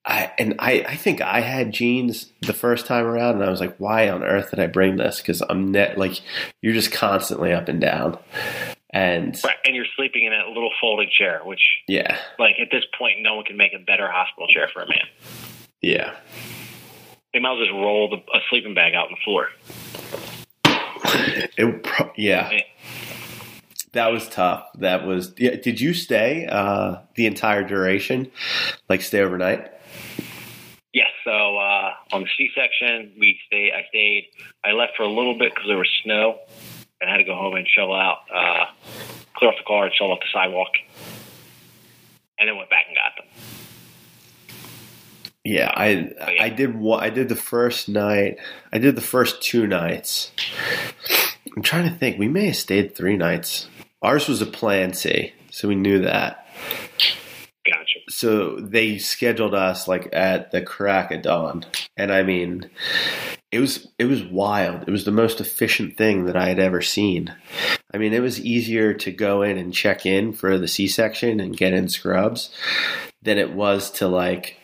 I 0.04 0.32
and 0.38 0.54
I 0.58 0.84
I 0.88 0.96
think 0.96 1.20
I 1.20 1.40
had 1.40 1.72
jeans 1.72 2.32
the 2.40 2.54
first 2.54 2.86
time 2.86 3.04
around, 3.04 3.34
and 3.36 3.44
I 3.44 3.50
was 3.50 3.60
like, 3.60 3.76
why 3.76 4.08
on 4.08 4.22
earth 4.22 4.50
did 4.50 4.58
I 4.58 4.66
bring 4.66 4.96
this? 4.96 5.18
Because 5.20 5.42
I'm 5.48 5.72
net 5.72 5.98
like 5.98 6.20
you're 6.62 6.72
just 6.72 6.90
constantly 6.90 7.52
up 7.52 7.68
and 7.68 7.80
down, 7.80 8.18
and 8.88 9.38
Right, 9.44 9.56
and 9.66 9.76
you're 9.76 9.84
sleeping 9.96 10.24
in 10.24 10.32
a 10.32 10.48
little 10.48 10.70
folding 10.80 11.10
chair, 11.16 11.42
which, 11.44 11.60
yeah, 11.86 12.18
like, 12.38 12.54
at 12.60 12.68
this 12.70 12.84
point, 12.98 13.20
no 13.20 13.36
one 13.36 13.44
can 13.44 13.56
make 13.58 13.72
a 13.74 13.78
better 13.78 14.10
hospital 14.10 14.48
chair 14.48 14.68
for 14.72 14.82
a 14.82 14.88
man. 14.88 15.04
yeah, 15.82 16.14
They 17.34 17.40
might 17.40 17.52
as 17.52 17.56
well 17.58 17.64
just 17.66 17.72
roll 17.72 18.08
the, 18.08 18.16
a 18.16 18.40
sleeping 18.48 18.74
bag 18.74 18.94
out 18.94 19.08
on 19.08 19.12
the 19.12 19.22
floor. 19.22 19.48
it 21.58 21.82
pro- 21.82 22.12
yeah. 22.16 22.50
That 23.92 24.12
was 24.12 24.28
tough. 24.28 24.66
That 24.78 25.04
was. 25.04 25.34
Yeah, 25.36 25.56
did 25.56 25.80
you 25.80 25.94
stay 25.94 26.46
uh, 26.46 26.98
the 27.16 27.26
entire 27.26 27.64
duration? 27.64 28.30
Like 28.88 29.02
stay 29.02 29.20
overnight? 29.20 29.68
So 31.30 31.58
uh, 31.58 31.92
on 32.10 32.22
the 32.22 32.28
C-section, 32.36 33.12
we 33.16 33.38
stayed. 33.46 33.70
I 33.72 33.86
stayed. 33.88 34.30
I 34.64 34.72
left 34.72 34.96
for 34.96 35.04
a 35.04 35.08
little 35.08 35.38
bit 35.38 35.54
because 35.54 35.68
there 35.68 35.76
was 35.76 35.88
snow, 36.02 36.40
and 37.00 37.08
I 37.08 37.12
had 37.12 37.18
to 37.18 37.24
go 37.24 37.36
home 37.36 37.54
and 37.54 37.68
shovel 37.68 37.94
out, 37.94 38.22
uh, 38.34 38.64
clear 39.36 39.52
off 39.52 39.56
the 39.56 39.64
car 39.64 39.84
and 39.84 39.94
shovel 39.94 40.14
off 40.14 40.18
the 40.18 40.26
sidewalk, 40.32 40.72
and 42.36 42.48
then 42.48 42.56
went 42.56 42.68
back 42.68 42.86
and 42.88 42.96
got 42.96 43.14
them. 43.16 44.62
Yeah, 45.44 45.70
I 45.72 46.12
I 46.40 46.48
did 46.48 46.76
one. 46.76 47.00
I 47.00 47.10
did 47.10 47.28
the 47.28 47.36
first 47.36 47.88
night. 47.88 48.38
I 48.72 48.78
did 48.78 48.96
the 48.96 49.00
first 49.00 49.40
two 49.40 49.68
nights. 49.68 50.32
I'm 51.54 51.62
trying 51.62 51.88
to 51.88 51.96
think. 51.96 52.18
We 52.18 52.26
may 52.26 52.46
have 52.46 52.56
stayed 52.56 52.96
three 52.96 53.16
nights. 53.16 53.68
Ours 54.02 54.26
was 54.26 54.42
a 54.42 54.46
plan 54.46 54.94
C, 54.94 55.32
so 55.50 55.68
we 55.68 55.76
knew 55.76 56.00
that. 56.00 56.48
So 58.10 58.56
they 58.56 58.98
scheduled 58.98 59.54
us 59.54 59.86
like 59.88 60.08
at 60.12 60.50
the 60.50 60.60
crack 60.60 61.12
of 61.12 61.22
dawn, 61.22 61.64
and 61.96 62.12
I 62.12 62.22
mean, 62.22 62.68
it 63.52 63.60
was 63.60 63.88
it 63.98 64.04
was 64.04 64.24
wild. 64.24 64.82
It 64.82 64.90
was 64.90 65.04
the 65.04 65.12
most 65.12 65.40
efficient 65.40 65.96
thing 65.96 66.26
that 66.26 66.36
I 66.36 66.48
had 66.48 66.58
ever 66.58 66.82
seen. 66.82 67.34
I 67.94 67.98
mean, 67.98 68.12
it 68.12 68.20
was 68.20 68.40
easier 68.40 68.94
to 68.94 69.12
go 69.12 69.42
in 69.42 69.58
and 69.58 69.72
check 69.72 70.06
in 70.06 70.32
for 70.32 70.58
the 70.58 70.68
C 70.68 70.86
section 70.88 71.40
and 71.40 71.56
get 71.56 71.72
in 71.72 71.88
scrubs 71.88 72.50
than 73.22 73.38
it 73.38 73.52
was 73.52 73.90
to 73.92 74.08
like 74.08 74.56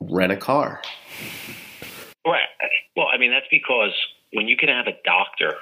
rent 0.00 0.32
a 0.32 0.36
car. 0.36 0.82
Right. 2.26 2.48
Well, 2.96 3.06
I 3.12 3.18
mean, 3.18 3.30
that's 3.30 3.46
because 3.50 3.92
when 4.32 4.48
you 4.48 4.56
can 4.56 4.68
have 4.68 4.86
a 4.86 4.96
doctor 5.04 5.56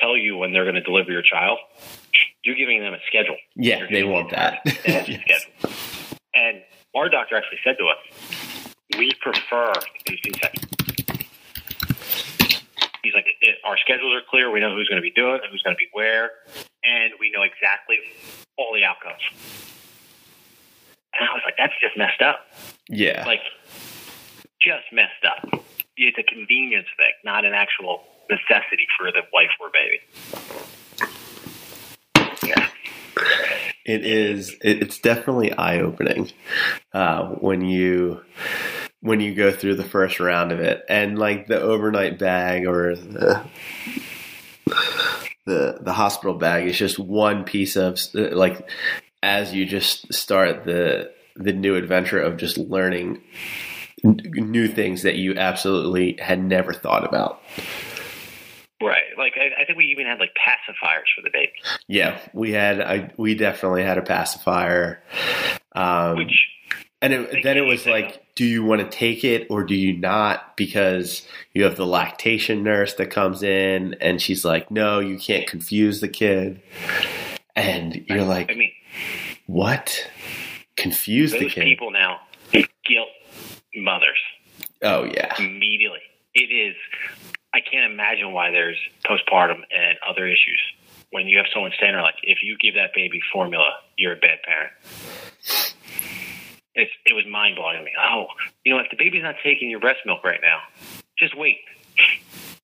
tell 0.00 0.16
you 0.16 0.36
when 0.36 0.52
they're 0.52 0.64
going 0.64 0.74
to 0.74 0.82
deliver 0.82 1.10
your 1.12 1.22
child, 1.22 1.58
you're 2.42 2.56
giving 2.56 2.80
them 2.80 2.94
a 2.94 2.98
schedule. 3.06 3.36
Yeah, 3.54 3.86
they 3.90 4.04
want 4.04 4.30
that. 4.30 4.60
Yes. 4.86 5.46
And 6.34 6.62
our 6.94 7.08
doctor 7.08 7.36
actually 7.36 7.58
said 7.64 7.76
to 7.78 7.86
us, 7.86 7.98
we 8.98 9.12
prefer 9.20 9.72
to 9.72 10.04
do 10.04 10.16
C-section. 10.24 10.68
He's 13.02 13.14
like, 13.14 13.26
our 13.64 13.76
schedules 13.78 14.14
are 14.14 14.22
clear. 14.30 14.50
We 14.50 14.60
know 14.60 14.74
who's 14.74 14.88
going 14.88 15.00
to 15.00 15.02
be 15.02 15.10
doing 15.10 15.34
it, 15.34 15.42
who's 15.50 15.62
going 15.62 15.74
to 15.74 15.78
be 15.78 15.88
where, 15.92 16.30
and 16.84 17.12
we 17.18 17.30
know 17.32 17.42
exactly 17.42 17.98
all 18.56 18.72
the 18.72 18.84
outcomes. 18.84 19.20
And 21.14 21.28
I 21.28 21.32
was 21.34 21.42
like, 21.44 21.56
that's 21.58 21.74
just 21.80 21.96
messed 21.96 22.22
up. 22.22 22.46
Yeah. 22.88 23.24
Like, 23.26 23.40
just 24.60 24.84
messed 24.92 25.24
up. 25.26 25.64
It's 25.96 26.16
a 26.16 26.22
convenience 26.22 26.86
thing, 26.96 27.12
not 27.24 27.44
an 27.44 27.54
actual 27.54 28.04
necessity 28.30 28.86
for 28.98 29.10
the 29.10 29.22
wife 29.32 29.50
or 29.60 29.70
baby. 29.72 30.00
Yeah. 32.44 32.68
It 33.84 34.04
is. 34.04 34.50
It, 34.62 34.82
it's 34.82 34.98
definitely 34.98 35.52
eye 35.52 35.80
opening 35.80 36.30
uh, 36.92 37.28
when 37.30 37.62
you 37.62 38.22
when 39.00 39.20
you 39.20 39.34
go 39.34 39.50
through 39.50 39.74
the 39.74 39.84
first 39.84 40.20
round 40.20 40.52
of 40.52 40.60
it, 40.60 40.84
and 40.88 41.18
like 41.18 41.48
the 41.48 41.60
overnight 41.60 42.18
bag 42.18 42.66
or 42.66 42.94
the 42.94 43.42
the 45.46 45.78
the 45.80 45.92
hospital 45.92 46.34
bag 46.34 46.66
is 46.66 46.78
just 46.78 46.98
one 46.98 47.44
piece 47.44 47.76
of 47.76 47.98
like 48.14 48.68
as 49.22 49.52
you 49.52 49.66
just 49.66 50.12
start 50.12 50.64
the 50.64 51.12
the 51.34 51.52
new 51.52 51.74
adventure 51.76 52.20
of 52.20 52.36
just 52.36 52.58
learning 52.58 53.20
n- 54.04 54.20
new 54.34 54.68
things 54.68 55.02
that 55.02 55.16
you 55.16 55.34
absolutely 55.34 56.16
had 56.20 56.42
never 56.42 56.72
thought 56.72 57.04
about. 57.04 57.40
Right. 58.86 59.02
Like, 59.18 59.34
I, 59.36 59.62
I 59.62 59.64
think 59.64 59.78
we 59.78 59.84
even 59.86 60.06
had 60.06 60.18
like 60.20 60.30
pacifiers 60.34 61.06
for 61.16 61.22
the 61.22 61.30
baby, 61.32 61.52
Yeah, 61.88 62.18
we 62.32 62.52
had. 62.52 62.80
I, 62.80 63.10
we 63.16 63.34
definitely 63.34 63.82
had 63.84 63.98
a 63.98 64.02
pacifier. 64.02 65.02
Um, 65.72 66.16
which, 66.18 66.48
And 67.00 67.12
it, 67.12 67.42
then 67.42 67.56
it 67.56 67.62
was 67.62 67.86
like, 67.86 68.22
do 68.34 68.44
you 68.44 68.62
want 68.64 68.80
to 68.80 68.88
take 68.88 69.24
it 69.24 69.46
or 69.50 69.64
do 69.64 69.74
you 69.74 69.96
not? 69.98 70.56
Because 70.56 71.26
you 71.54 71.64
have 71.64 71.76
the 71.76 71.86
lactation 71.86 72.62
nurse 72.62 72.94
that 72.94 73.10
comes 73.10 73.42
in 73.42 73.94
and 74.00 74.20
she's 74.20 74.44
like, 74.44 74.70
no, 74.70 75.00
you 75.00 75.18
can't 75.18 75.46
confuse 75.46 76.00
the 76.00 76.08
kid. 76.08 76.60
And 77.56 78.04
you're 78.08 78.20
I 78.20 78.24
like, 78.24 78.48
mean, 78.56 78.72
what? 79.46 80.08
Confuse 80.76 81.32
the 81.32 81.48
kid? 81.50 81.64
people 81.64 81.90
now 81.90 82.20
guilt 82.52 83.08
mothers 83.76 84.18
Oh, 84.82 85.04
yeah. 85.04 85.34
immediately. 85.38 86.00
It 86.34 86.50
is, 86.50 86.74
I 87.54 87.60
can't 87.60 87.90
imagine 87.92 88.32
why 88.32 88.50
there's 88.50 88.78
postpartum 89.04 89.60
and 89.70 89.98
other 90.08 90.26
issues 90.26 90.60
when 91.10 91.26
you 91.28 91.36
have 91.36 91.46
someone 91.52 91.70
standing 91.76 91.94
there 91.96 92.02
like, 92.02 92.14
if 92.22 92.38
you 92.42 92.56
give 92.58 92.74
that 92.74 92.90
baby 92.94 93.20
formula, 93.32 93.70
you're 93.98 94.14
a 94.14 94.16
bad 94.16 94.38
parent. 94.44 94.72
It's, 96.74 96.90
it 97.04 97.12
was 97.12 97.26
mind 97.30 97.56
blowing 97.56 97.76
to 97.76 97.84
me. 97.84 97.92
Oh, 98.00 98.24
you 98.64 98.72
know, 98.72 98.80
if 98.80 98.86
the 98.90 98.96
baby's 98.96 99.22
not 99.22 99.34
taking 99.44 99.68
your 99.68 99.80
breast 99.80 100.00
milk 100.06 100.24
right 100.24 100.40
now, 100.40 100.60
just 101.18 101.36
wait, 101.36 101.58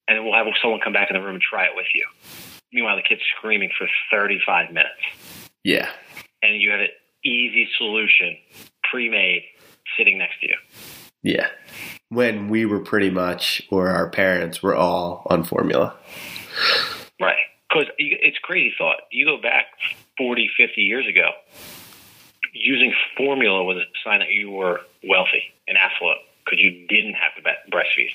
and 0.09 0.25
we'll 0.25 0.33
have 0.33 0.47
someone 0.63 0.81
come 0.83 0.95
back 0.95 1.11
in 1.11 1.15
the 1.15 1.21
room 1.23 1.35
and 1.35 1.43
try 1.43 1.65
it 1.67 1.73
with 1.75 1.87
you. 1.95 2.07
Meanwhile, 2.73 2.97
the 2.97 3.03
kid's 3.03 3.21
screaming 3.37 3.71
for 3.77 3.87
35 4.11 4.73
minutes, 4.73 4.95
Yeah. 5.65 5.91
and 6.43 6.59
you 6.61 6.71
have 6.71 6.81
an 6.81 6.89
easy 7.23 7.69
solution, 7.77 8.37
pre-made, 8.91 9.43
sitting 9.99 10.17
next 10.17 10.41
to 10.41 10.49
you. 10.49 10.57
Yeah. 11.23 11.49
When 12.11 12.49
we 12.49 12.65
were 12.65 12.81
pretty 12.81 13.11
much, 13.11 13.63
or 13.71 13.89
our 13.89 14.09
parents 14.09 14.63
were 14.63 14.75
all 14.75 15.27
on 15.27 15.45
formula. 15.45 15.95
Right. 17.21 17.37
Because 17.69 17.89
it's 17.99 18.39
crazy 18.39 18.75
thought. 18.79 18.97
You 19.11 19.27
go 19.27 19.41
back 19.41 19.67
40, 20.17 20.51
50 20.57 20.81
years 20.81 21.07
ago, 21.07 21.31
using 22.53 22.95
formula 23.17 23.65
was 23.65 23.77
a 23.77 23.85
sign 24.03 24.21
that 24.21 24.31
you 24.31 24.51
were 24.51 24.81
wealthy 25.05 25.53
and 25.67 25.77
affluent 25.77 26.21
because 26.45 26.59
you 26.59 26.87
didn't 26.89 27.15
have 27.15 27.35
to 27.37 27.43
breastfeed. 27.71 28.15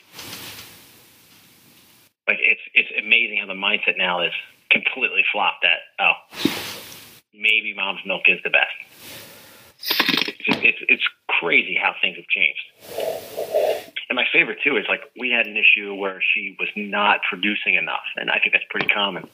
Like 2.27 2.38
it's 2.39 2.62
it's 2.73 2.89
amazing 2.97 3.38
how 3.39 3.47
the 3.47 3.53
mindset 3.53 3.97
now 3.97 4.21
is 4.21 4.32
completely 4.71 5.23
flopped. 5.32 5.63
That 5.63 5.79
oh, 5.99 6.13
maybe 7.34 7.73
mom's 7.75 7.99
milk 8.06 8.23
is 8.27 8.39
the 8.43 8.49
best. 8.49 9.33
It's 9.89 10.80
it's 10.88 11.04
crazy 11.39 11.78
how 11.82 11.93
things 12.02 12.17
have 12.17 12.28
changed. 12.28 12.62
And 14.10 14.15
my 14.15 14.26
favorite 14.32 14.60
too 14.63 14.78
is 14.78 14.86
like 14.88 15.02
we 15.19 15.32
had 15.32 15.48
an 15.48 15.58
issue 15.58 15.93
where 15.96 16.22
she 16.34 16.56
was 16.60 16.69
not 16.76 17.22
producing 17.30 17.76
enough, 17.76 18.06
and 18.15 18.30
I 18.30 18.39
think 18.39 18.54
that's 18.54 18.65
pretty 18.69 18.88
common. 18.88 19.28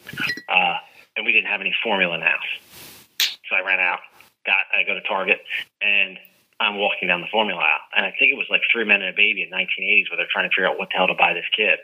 Uh, 0.47 0.77
and 1.15 1.25
we 1.25 1.31
didn't 1.31 1.47
have 1.47 1.61
any 1.61 1.73
formula 1.83 2.15
in 2.15 2.21
house, 2.21 2.49
so 3.19 3.55
I 3.55 3.65
ran 3.65 3.79
out. 3.79 3.99
Got 4.45 4.55
I 4.73 4.83
go 4.83 4.93
to 4.93 5.01
Target, 5.01 5.41
and 5.81 6.17
I'm 6.59 6.77
walking 6.77 7.07
down 7.07 7.21
the 7.21 7.27
formula 7.31 7.61
aisle, 7.61 7.79
and 7.95 8.05
I 8.05 8.11
think 8.11 8.31
it 8.31 8.37
was 8.37 8.47
like 8.49 8.61
Three 8.71 8.85
Men 8.85 9.01
and 9.01 9.13
a 9.13 9.15
Baby 9.15 9.43
in 9.43 9.49
1980s 9.49 10.09
where 10.09 10.17
they're 10.17 10.31
trying 10.31 10.49
to 10.49 10.49
figure 10.49 10.67
out 10.67 10.79
what 10.79 10.89
the 10.89 10.97
hell 10.97 11.07
to 11.07 11.13
buy 11.13 11.33
this 11.33 11.47
kid. 11.55 11.79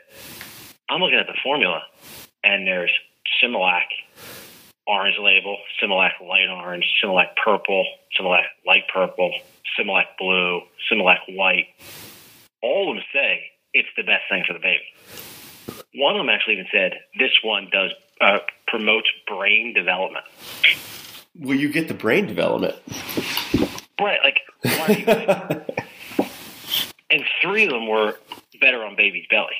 I'm 0.88 1.00
looking 1.00 1.18
at 1.18 1.26
the 1.26 1.38
formula, 1.42 1.82
and 2.42 2.66
there's 2.66 2.92
Similac 3.42 3.86
orange 4.86 5.16
label, 5.20 5.58
Similac 5.82 6.20
light 6.20 6.48
orange, 6.48 6.84
Similac 7.02 7.28
purple, 7.42 7.84
Similac 8.18 8.44
light 8.66 8.84
purple, 8.92 9.32
Similac 9.78 10.04
blue, 10.18 10.60
Similac 10.90 11.18
white. 11.28 11.66
All 12.62 12.90
of 12.90 12.96
them 12.96 13.04
say 13.12 13.44
it's 13.72 13.88
the 13.96 14.02
best 14.02 14.22
thing 14.30 14.44
for 14.46 14.52
the 14.52 14.58
baby. 14.58 14.84
One 15.94 16.14
of 16.14 16.20
them 16.20 16.28
actually 16.28 16.54
even 16.54 16.66
said 16.72 16.92
this 17.18 17.32
one 17.42 17.68
does 17.70 17.90
uh, 18.20 18.38
promotes 18.66 19.08
brain 19.26 19.72
development. 19.74 20.24
Well, 21.38 21.56
you 21.56 21.70
get 21.70 21.88
the 21.88 21.94
brain 21.94 22.26
development. 22.26 22.76
Right, 24.00 24.20
like 24.22 24.40
why 24.62 25.04
are 25.06 25.64
you 26.18 26.26
and 27.10 27.22
three 27.42 27.64
of 27.64 27.70
them 27.70 27.88
were 27.88 28.16
better 28.60 28.82
on 28.84 28.96
baby's 28.96 29.26
belly. 29.30 29.56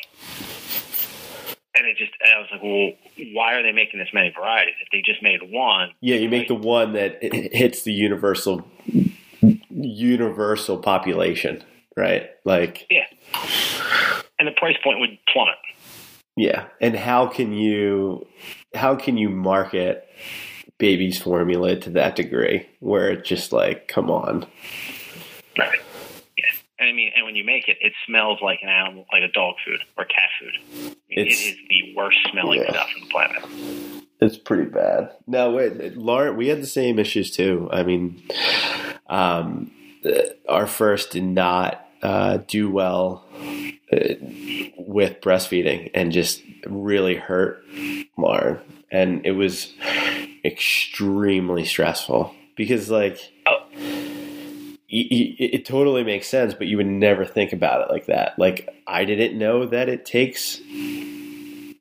And 1.77 1.87
it 1.87 1.97
just, 1.99 2.13
and 2.23 2.33
I 2.35 2.39
was 2.41 2.49
like, 2.53 2.63
well, 2.63 2.93
why 3.35 3.55
are 3.55 3.63
they 3.63 3.73
making 3.73 4.01
this 4.01 4.09
many 4.15 4.33
varieties? 4.35 4.75
If 4.83 4.89
they 4.93 5.03
just 5.05 5.23
made 5.23 5.41
one, 5.51 5.91
Yeah, 6.01 6.17
you 6.17 6.29
make 6.29 6.49
the 6.49 6.55
one 6.55 6.95
that 6.95 7.19
hits 7.23 7.83
the 7.83 7.93
universal 7.93 8.67
universal 9.71 10.79
population, 10.79 11.63
right? 11.97 12.31
Like, 12.45 12.87
yeah. 12.91 13.05
And 14.39 14.49
the 14.49 14.53
price 14.53 14.77
point 14.83 15.01
would 15.01 15.19
plummet. 15.33 15.57
yeah. 16.37 16.67
And 16.81 16.97
how 16.97 17.27
can 17.27 17.53
you 17.53 18.27
how 18.75 18.95
can 18.97 19.17
you 19.17 19.29
market 19.29 20.09
baby's 20.79 21.21
formula 21.21 21.77
to 21.77 21.91
that 21.91 22.17
degree 22.17 22.69
where 22.81 23.11
it's 23.11 23.29
just 23.29 23.53
like, 23.53 23.89
come 23.89 24.11
on. 24.11 24.47
Right. 25.59 25.79
And 26.79 26.89
I 26.89 26.93
mean, 26.93 27.11
and 27.17 27.25
when 27.25 27.37
you 27.37 27.45
make 27.45 27.69
it, 27.69 27.79
it 27.81 27.93
smells 28.07 28.39
like 28.43 28.61
an 28.63 28.69
animal, 28.69 29.07
like 29.13 29.23
a 29.23 29.33
dog 29.33 29.55
food 29.65 29.81
or 29.97 30.05
cat 30.05 30.29
food. 30.39 30.53
I 30.57 30.85
mean, 30.85 30.97
it 31.09 31.27
It's- 31.29 31.55
the 31.71 31.95
worst 31.97 32.19
smelling 32.31 32.61
yeah. 32.61 32.71
stuff 32.71 32.91
on 32.95 33.01
the 33.01 33.11
planet. 33.11 34.03
It's 34.21 34.39
pretty 34.39 34.71
bad. 34.71 35.11
No, 35.27 35.51
wait, 35.53 35.97
Lauren, 35.97 36.37
we 36.37 36.49
had 36.49 36.63
the 36.63 36.67
same 36.67 36.99
issues 36.99 37.31
too. 37.31 37.69
I 37.73 37.83
mean, 37.83 38.23
um, 39.09 39.71
our 40.49 40.67
first 40.67 41.13
did 41.13 41.25
not 41.25 41.87
uh, 42.03 42.39
do 42.47 42.71
well 42.71 43.25
uh, 43.93 43.99
with 44.79 45.21
breastfeeding 45.21 45.91
and 45.95 46.13
just 46.13 46.43
really 46.67 47.17
hurt 47.17 47.63
Lauren. 48.17 48.59
And 48.91 49.27
it 49.27 49.33
was 49.33 49.73
extremely 50.45 51.65
stressful 51.65 52.35
because, 52.57 52.91
like, 52.91 53.19
Y- 54.93 55.35
it 55.39 55.65
totally 55.67 56.05
makes 56.05 56.29
sense, 56.29 56.55
but 56.55 56.69
you 56.69 56.77
would 56.77 56.87
never 56.87 57.25
think 57.25 57.53
about 57.53 57.83
it 57.83 57.93
like 57.93 58.07
that. 58.07 58.39
Like, 58.39 58.73
I 58.87 59.05
didn't 59.05 59.37
know 59.37 59.67
that 59.67 59.89
it 59.89 60.05
takes 60.05 60.57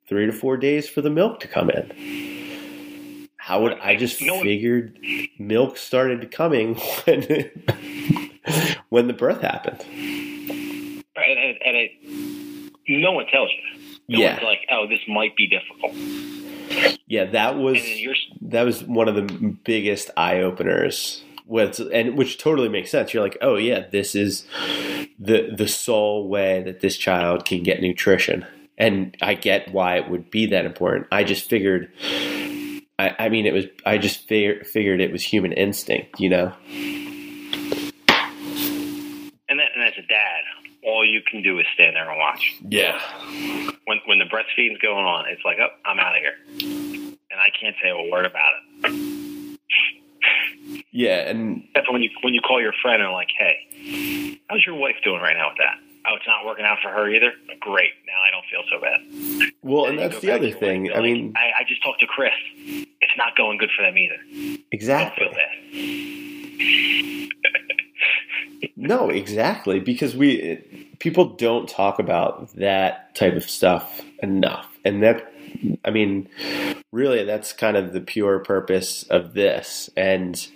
three 0.07 0.25
to 0.25 0.31
four 0.31 0.57
days 0.57 0.89
for 0.89 1.01
the 1.01 1.09
milk 1.09 1.39
to 1.41 1.47
come 1.47 1.69
in. 1.69 3.27
How 3.37 3.61
would 3.61 3.73
I 3.73 3.95
just 3.95 4.21
No 4.23 4.41
figured 4.41 4.97
milk 5.37 5.77
started 5.77 6.31
coming 6.31 6.75
when 7.05 7.21
when 8.89 9.05
the 9.07 9.13
birth 9.13 9.41
happened? 9.41 9.83
Right. 11.15 11.37
And, 11.37 11.57
and, 11.63 11.75
it, 11.77 11.91
no 12.87 13.11
one 13.11 13.25
tells 13.27 13.51
you. 13.51 13.81
No 14.07 14.19
Yeah. 14.19 14.31
one's 14.33 14.43
like, 14.43 14.59
oh, 14.71 14.87
this 14.87 14.99
might 15.07 15.35
be 15.35 15.47
difficult. 15.47 15.93
Yeah, 17.07 17.25
that 17.25 17.57
was 17.57 17.77
And 17.77 17.85
then 17.85 17.97
you're, 17.99 18.15
that 18.49 18.63
was 18.63 18.83
one 18.83 19.07
of 19.07 19.13
the 19.15 19.21
biggest 19.63 20.09
eye 20.17 20.39
openers. 20.41 21.23
With, 21.47 21.79
and 21.93 22.17
which 22.17 22.39
totally 22.39 22.69
makes 22.69 22.89
sense. 22.89 23.13
You're 23.13 23.21
like, 23.23 23.37
oh 23.41 23.55
yeah, 23.55 23.85
this 23.91 24.15
is 24.15 24.47
the 25.19 25.51
the 25.55 25.67
sole 25.67 26.27
way 26.27 26.63
that 26.63 26.79
this 26.79 26.97
child 26.97 27.45
can 27.45 27.61
get 27.61 27.81
nutrition, 27.81 28.45
and 28.77 29.15
I 29.21 29.35
get 29.35 29.71
why 29.71 29.97
it 29.97 30.09
would 30.09 30.31
be 30.31 30.47
that 30.47 30.65
important. 30.65 31.07
I 31.11 31.23
just 31.23 31.47
figured, 31.47 31.91
I, 32.97 33.15
I 33.19 33.29
mean, 33.29 33.45
it 33.45 33.53
was. 33.53 33.65
I 33.85 33.99
just 33.99 34.27
fig- 34.27 34.65
figured 34.65 35.01
it 35.01 35.11
was 35.11 35.23
human 35.23 35.53
instinct, 35.53 36.19
you 36.19 36.29
know. 36.29 36.51
and, 39.47 39.59
then, 39.59 39.67
and 39.75 39.83
as 39.83 39.93
a 39.97 40.07
dad, 40.07 40.41
all 40.83 41.05
you 41.05 41.21
can 41.29 41.41
do 41.41 41.59
is 41.59 41.65
stand 41.73 41.95
there 41.95 42.09
and 42.09 42.19
watch. 42.19 42.55
Yeah, 42.67 42.99
When, 43.85 43.99
when 44.05 44.19
the 44.19 44.25
breastfeeding's 44.25 44.79
going 44.79 45.05
on, 45.05 45.25
it's 45.29 45.41
like, 45.45 45.57
oh, 45.59 45.69
I'm 45.85 45.99
out 45.99 46.15
of 46.15 46.21
here. 46.21 46.35
And 47.31 47.39
I 47.39 47.49
can't 47.59 47.75
say 47.81 47.89
a 47.89 48.11
word 48.11 48.25
about 48.25 48.49
it. 48.83 49.24
Yeah, 50.95 51.29
and 51.29 51.61
Except 51.69 51.87
for 51.87 51.93
when 51.93 52.01
you 52.01 52.09
when 52.21 52.33
you 52.33 52.39
call 52.41 52.61
your 52.61 52.73
friend 52.81 53.03
and 53.03 53.11
like, 53.11 53.27
hey, 53.37 54.39
how's 54.49 54.65
your 54.65 54.75
wife 54.75 54.95
doing 55.03 55.21
right 55.21 55.35
now 55.35 55.49
with 55.49 55.57
that? 55.57 55.75
Oh, 56.07 56.15
it's 56.15 56.25
not 56.25 56.45
working 56.45 56.63
out 56.65 56.77
for 56.81 56.89
her 56.89 57.09
either. 57.09 57.33
Great. 57.59 57.91
Now 58.07 58.21
I 58.21 58.31
don't 58.31 58.45
feel 58.49 58.63
so 58.71 58.79
bad. 58.79 59.51
well, 59.61 59.85
And 59.87 59.99
and 59.99 60.11
that's 60.11 60.21
the 60.21 60.31
other 60.31 60.51
thing. 60.51 60.89
I 60.91 60.95
like, 60.95 61.03
mean, 61.03 61.33
I, 61.35 61.61
I 61.61 61.63
just 61.67 61.83
talked 61.83 61.99
to 61.99 62.07
Chris. 62.07 62.31
It's 62.55 63.17
not 63.17 63.35
going 63.35 63.57
good 63.57 63.71
for 63.75 63.81
them 63.83 63.97
either. 63.97 64.61
Exactly. 64.71 65.27
No, 68.77 69.09
exactly, 69.09 69.79
because 69.79 70.15
we 70.15 70.63
people 70.99 71.25
don't 71.25 71.67
talk 71.67 71.97
about 71.99 72.53
that 72.55 73.15
type 73.15 73.33
of 73.33 73.49
stuff 73.49 74.01
enough, 74.21 74.67
and 74.83 75.01
that 75.03 75.31
I 75.83 75.91
mean, 75.91 76.27
really, 76.95 77.25
that's 77.25 77.51
kind 77.51 77.75
of 77.75 77.91
the 77.93 77.99
pure 77.99 78.39
purpose 78.39 79.03
of 79.03 79.33
this, 79.33 79.89
and 79.97 80.47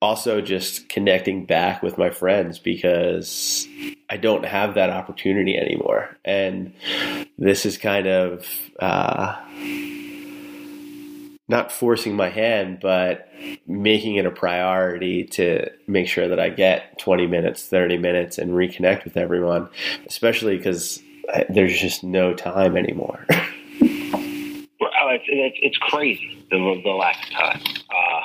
also 0.00 0.40
just 0.40 0.88
connecting 0.88 1.44
back 1.44 1.82
with 1.82 1.98
my 1.98 2.08
friends 2.08 2.58
because 2.58 3.68
I 4.08 4.16
don't 4.16 4.46
have 4.46 4.74
that 4.74 4.88
opportunity 4.88 5.56
anymore, 5.56 6.16
and 6.24 6.72
this 7.38 7.66
is 7.66 7.78
kind 7.78 8.08
of. 8.08 8.48
Uh, 8.80 9.36
not 11.48 11.72
forcing 11.72 12.14
my 12.14 12.28
hand, 12.28 12.78
but 12.80 13.28
making 13.66 14.14
it 14.14 14.24
a 14.24 14.30
priority 14.30 15.24
to 15.24 15.68
make 15.88 16.06
sure 16.06 16.28
that 16.28 16.38
I 16.38 16.48
get 16.48 16.96
20 17.00 17.26
minutes, 17.26 17.66
30 17.66 17.98
minutes, 17.98 18.38
and 18.38 18.52
reconnect 18.52 19.02
with 19.02 19.16
everyone, 19.16 19.68
especially 20.06 20.56
because 20.56 21.02
there's 21.48 21.76
just 21.76 22.04
no 22.04 22.34
time 22.34 22.76
anymore. 22.76 23.26
It's, 25.12 25.24
it's, 25.26 25.58
it's 25.60 25.76
crazy 25.78 26.44
the, 26.50 26.80
the 26.84 26.90
lack 26.90 27.16
of 27.24 27.30
time. 27.30 27.60
Uh, 27.90 28.22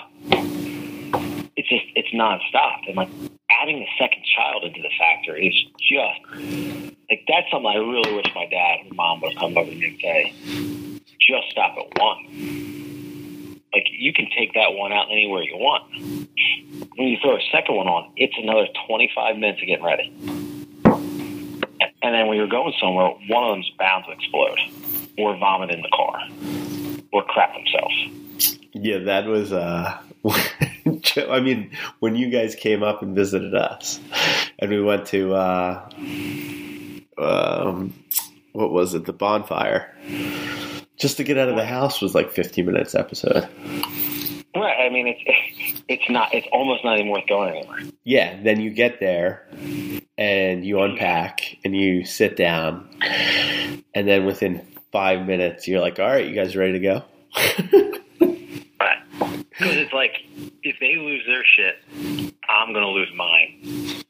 it's 1.56 1.69
just 1.69 1.86
it's 1.95 2.10
nonstop, 2.13 2.88
and 2.88 2.95
like 2.95 3.10
adding 3.50 3.80
the 3.80 3.88
second 3.98 4.24
child 4.26 4.63
into 4.63 4.82
the 4.82 4.91
factor 5.00 5.36
is 5.36 5.54
just 5.80 6.19
like 7.10 7.26
that's 7.28 7.50
something 7.52 7.71
I 7.71 7.78
really 7.78 8.13
wish 8.15 8.26
my 8.36 8.45
dad 8.45 8.82
and 8.86 8.95
mom 8.95 9.21
would 9.21 9.36
come 9.38 9.58
over 9.58 9.71
and 9.71 10.00
say, 10.00 10.34
just 11.19 11.50
stop 11.50 11.78
at 11.78 12.00
one. 12.00 13.60
Like 13.74 13.88
you 13.89 14.13
can 14.13 14.28
take 14.38 14.54
that 14.54 14.74
one 14.74 14.91
out 14.93 15.08
anywhere 15.12 15.41
you 15.41 15.58
want. 15.58 15.91
When 16.98 17.08
you 17.08 17.17
throw 17.21 17.36
a 17.36 17.41
second 17.52 17.76
one 17.76 17.88
on, 17.88 18.12
it's 18.15 18.36
another 18.38 18.67
twenty 18.88 19.10
five 19.15 19.38
minutes 19.38 19.62
of 19.62 19.67
getting 19.67 19.86
ready. 19.86 20.13
And 22.02 22.13
then 22.13 22.28
when 22.28 22.38
you're 22.38 22.48
going 22.48 22.74
somewhere, 22.80 23.10
one 23.28 23.43
of 23.43 23.56
them's 23.56 23.71
bound 23.80 24.06
to 24.06 24.12
explode, 24.12 24.60
or 25.17 25.36
vomit 25.38 25.71
in 25.71 25.82
the 25.82 25.89
car, 25.89 26.21
or 27.15 27.23
crap 27.23 27.54
themselves. 27.56 28.60
yeah, 28.73 28.99
that 28.99 29.25
was 29.25 29.54
uh. 29.54 29.97
I 31.30 31.39
mean, 31.39 31.71
when 31.99 32.15
you 32.15 32.30
guys 32.30 32.56
came 32.56 32.84
up 32.84 33.01
and 33.01 33.15
visited 33.15 33.54
us, 33.56 33.99
and 34.60 34.69
we 34.69 34.82
went 34.82 35.06
to 35.08 35.34
uh, 35.34 35.89
um, 37.17 37.93
what 38.51 38.71
was 38.71 38.93
it? 38.93 39.06
The 39.06 39.13
bonfire. 39.13 39.95
Just 40.97 41.17
to 41.17 41.23
get 41.23 41.38
out 41.38 41.47
of 41.47 41.56
the 41.56 41.65
house 41.65 42.01
was 42.01 42.15
like 42.15 42.32
15 42.32 42.65
minutes 42.65 42.95
episode. 42.95 43.47
Right. 44.56 44.86
I 44.86 44.89
mean, 44.89 45.08
it's 45.08 45.82
it's 45.88 46.10
not. 46.10 46.34
It's 46.34 46.47
almost 46.51 46.84
not 46.84 46.97
even 46.97 47.12
worth 47.12 47.28
going 47.28 47.56
anywhere. 47.56 47.80
Yeah. 48.04 48.41
Then 48.41 48.60
you 48.60 48.71
get 48.71 48.99
there, 48.99 49.47
and 50.17 50.65
you 50.65 50.82
unpack, 50.82 51.58
and 51.63 51.75
you 51.75 52.04
sit 52.04 52.36
down, 52.36 52.89
and 53.93 54.08
then 54.08 54.25
within 54.25 54.65
five 54.96 55.28
minutes, 55.28 55.68
you're 55.68 55.82
like, 55.82 56.00
"All 56.00 56.08
right, 56.08 56.26
you 56.26 56.34
guys 56.34 56.56
ready 56.56 56.72
to 56.72 56.80
go?" 56.80 57.04
Right. 58.80 58.98
Because 59.50 59.76
it's 59.76 59.92
like 59.92 60.14
if 60.64 60.78
they 60.80 60.96
lose 60.96 61.22
their 61.28 61.44
shit, 61.44 61.76
I'm 62.48 62.72
gonna 62.74 62.88
lose 62.90 63.12
mine, 63.14 63.60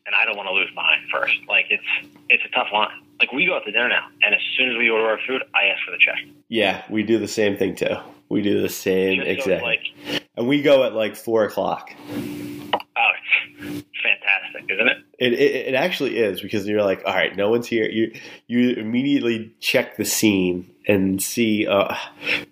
and 0.06 0.16
I 0.16 0.26
don't 0.26 0.38
want 0.38 0.48
to 0.48 0.54
lose 0.54 0.70
mine 0.76 1.00
first. 1.12 1.34
Like 1.50 1.66
it's 1.72 1.84
it's 2.30 2.44
a 2.46 2.50
tough 2.50 2.68
line. 2.72 3.02
Like 3.20 3.32
we 3.32 3.48
go 3.48 3.56
out 3.56 3.64
to 3.66 3.72
dinner 3.72 3.90
now, 3.90 4.06
and 4.22 4.36
as 4.36 4.42
soon 4.58 4.70
as 4.70 4.78
we 4.78 4.88
order 4.92 5.08
our 5.08 5.20
food, 5.28 5.42
I 5.56 5.66
ask 5.74 5.84
for 5.86 5.92
the 5.92 5.98
check. 5.98 6.18
yeah, 6.50 6.84
we 6.92 7.02
do 7.02 7.18
the 7.18 7.28
same 7.28 7.58
thing 7.58 7.76
too. 7.76 7.96
We 8.30 8.42
do 8.44 8.62
the 8.62 8.70
same 8.70 9.22
Just 9.24 9.46
so 9.46 9.52
exact, 9.54 9.64
like, 9.64 10.22
and 10.38 10.48
we 10.48 10.62
go 10.62 10.84
at 10.84 10.94
like 10.94 11.16
four 11.16 11.46
o'clock. 11.46 11.94
oh, 12.12 12.16
it's 12.16 13.86
fantastic, 14.04 14.70
isn't 14.70 14.88
it? 14.88 14.98
It, 15.18 15.34
it 15.34 15.68
it 15.68 15.74
actually 15.76 16.18
is 16.18 16.42
because 16.42 16.68
you're 16.68 16.84
like, 16.84 17.04
all 17.06 17.14
right, 17.14 17.36
no 17.36 17.50
one's 17.50 17.68
here. 17.68 17.90
You 17.90 18.14
you 18.48 18.72
immediately 18.72 19.54
check 19.60 19.96
the 19.98 20.06
scene 20.06 20.72
and 20.88 21.22
see 21.22 21.68
uh, 21.68 21.96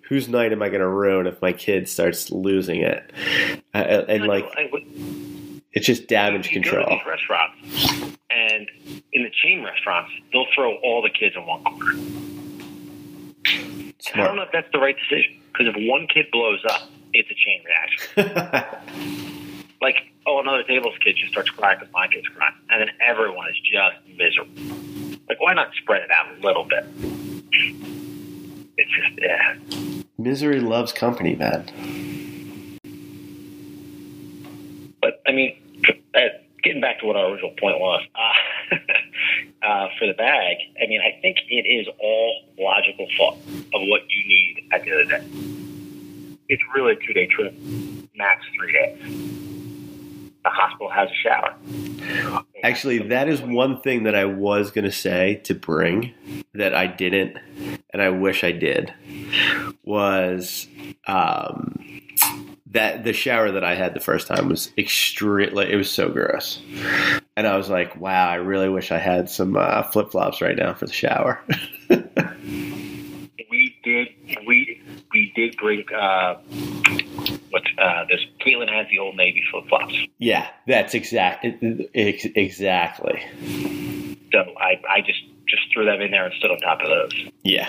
whose 0.08 0.28
night 0.28 0.52
am 0.52 0.62
I 0.62 0.68
going 0.68 0.80
to 0.80 0.88
ruin 0.88 1.26
if 1.26 1.40
my 1.42 1.52
kid 1.52 1.88
starts 1.88 2.30
losing 2.30 2.80
it, 2.80 3.10
uh, 3.74 3.78
and 3.78 4.26
like 4.26 4.46
it's 5.72 5.86
just 5.86 6.08
damage 6.08 6.46
you 6.46 6.62
control. 6.62 6.84
go 6.84 6.90
to 6.90 6.96
these 6.96 7.06
restaurants, 7.06 8.18
and 8.30 8.70
in 9.12 9.24
the 9.24 9.30
chain 9.42 9.62
restaurants, 9.62 10.12
they'll 10.32 10.46
throw 10.54 10.76
all 10.76 11.02
the 11.02 11.10
kids 11.10 11.36
in 11.36 11.44
one 11.46 11.64
corner. 11.64 11.92
I 14.14 14.26
don't 14.26 14.36
know 14.36 14.42
if 14.42 14.52
that's 14.52 14.70
the 14.72 14.78
right 14.78 14.96
decision 14.96 15.40
because 15.52 15.66
if 15.74 15.88
one 15.88 16.06
kid 16.12 16.26
blows 16.30 16.64
up, 16.68 16.88
it's 17.12 17.28
a 17.30 17.34
chain 17.34 17.62
reaction. 17.64 19.30
Like, 19.84 20.06
oh, 20.26 20.40
another 20.40 20.62
table's 20.62 20.94
kid 21.04 21.14
just 21.16 21.32
starts 21.32 21.50
crying 21.50 21.78
because 21.78 21.92
my 21.92 22.08
kid's 22.08 22.26
crying, 22.28 22.54
and 22.70 22.80
then 22.80 22.88
everyone 23.06 23.50
is 23.50 23.60
just 23.60 24.16
miserable. 24.16 24.54
Like, 25.28 25.38
why 25.42 25.52
not 25.52 25.74
spread 25.74 26.00
it 26.00 26.10
out 26.10 26.34
a 26.34 26.40
little 26.40 26.64
bit? 26.64 26.86
It's 28.78 28.90
just, 28.90 29.20
yeah. 29.20 29.56
Misery 30.16 30.60
loves 30.60 30.94
company, 30.94 31.34
man. 31.34 31.66
But 35.02 35.20
I 35.26 35.32
mean, 35.32 35.54
uh, 36.14 36.20
getting 36.62 36.80
back 36.80 37.00
to 37.00 37.06
what 37.06 37.16
our 37.16 37.32
original 37.32 37.50
point 37.50 37.78
was 37.78 38.06
uh, 38.72 38.76
uh, 39.66 39.88
for 39.98 40.06
the 40.06 40.14
bag. 40.14 40.56
I 40.82 40.86
mean, 40.86 41.02
I 41.02 41.20
think 41.20 41.36
it 41.50 41.68
is 41.68 41.86
all 41.98 42.40
logical 42.58 43.06
thought 43.18 43.34
of 43.34 43.82
what 43.86 44.00
you 44.08 44.28
need 44.28 44.66
at 44.72 44.82
the 44.82 44.92
end 44.92 45.00
of 45.00 45.08
the 45.10 45.16
day. 45.18 46.36
It's 46.48 46.62
really 46.74 46.92
a 46.92 47.06
two 47.06 47.12
day 47.12 47.26
trip, 47.26 47.52
max 48.16 48.46
three 48.56 48.72
days. 48.72 49.34
The 50.44 50.50
hospital 50.50 50.90
has 50.90 51.08
a 51.10 51.14
shower. 51.14 51.54
Actually, 52.62 53.08
that 53.08 53.28
is 53.28 53.40
one 53.40 53.80
thing 53.80 54.04
that 54.04 54.14
I 54.14 54.26
was 54.26 54.70
going 54.70 54.84
to 54.84 54.92
say 54.92 55.40
to 55.44 55.54
bring 55.54 56.12
that 56.52 56.74
I 56.74 56.86
didn't, 56.86 57.38
and 57.92 58.02
I 58.02 58.10
wish 58.10 58.44
I 58.44 58.52
did, 58.52 58.92
was 59.84 60.68
um, 61.06 61.82
that 62.66 63.04
the 63.04 63.14
shower 63.14 63.52
that 63.52 63.64
I 63.64 63.74
had 63.74 63.94
the 63.94 64.00
first 64.00 64.26
time 64.26 64.50
was 64.50 64.70
extremely, 64.76 65.72
it 65.72 65.76
was 65.76 65.90
so 65.90 66.10
gross, 66.10 66.60
and 67.36 67.46
I 67.46 67.56
was 67.56 67.70
like, 67.70 67.96
"Wow, 67.96 68.28
I 68.28 68.34
really 68.34 68.68
wish 68.68 68.92
I 68.92 68.98
had 68.98 69.30
some 69.30 69.56
uh, 69.56 69.82
flip 69.84 70.10
flops 70.10 70.42
right 70.42 70.56
now 70.56 70.74
for 70.74 70.86
the 70.86 70.92
shower." 70.92 71.40
We 73.54 73.76
did. 73.84 74.08
We 74.48 74.82
we 75.12 75.32
did 75.36 75.56
bring. 75.58 75.84
Uh, 75.94 76.38
what's 77.54 77.70
uh, 77.78 78.04
this? 78.10 78.20
Caitlin 78.44 78.68
has 78.68 78.88
the 78.90 78.98
old 78.98 79.16
Navy 79.16 79.42
flip 79.48 79.68
flops. 79.68 79.94
yeah, 80.18 80.48
that's 80.66 80.92
exact. 80.92 81.46
Ex- 81.94 82.26
exactly. 82.34 83.22
So 84.32 84.40
I 84.58 84.80
I 84.90 85.00
just 85.00 85.20
just 85.46 85.62
threw 85.72 85.84
them 85.84 86.00
in 86.00 86.10
there 86.10 86.26
and 86.26 86.34
stood 86.34 86.50
on 86.50 86.58
top 86.58 86.80
of 86.80 86.88
those. 86.88 87.28
Yeah, 87.44 87.68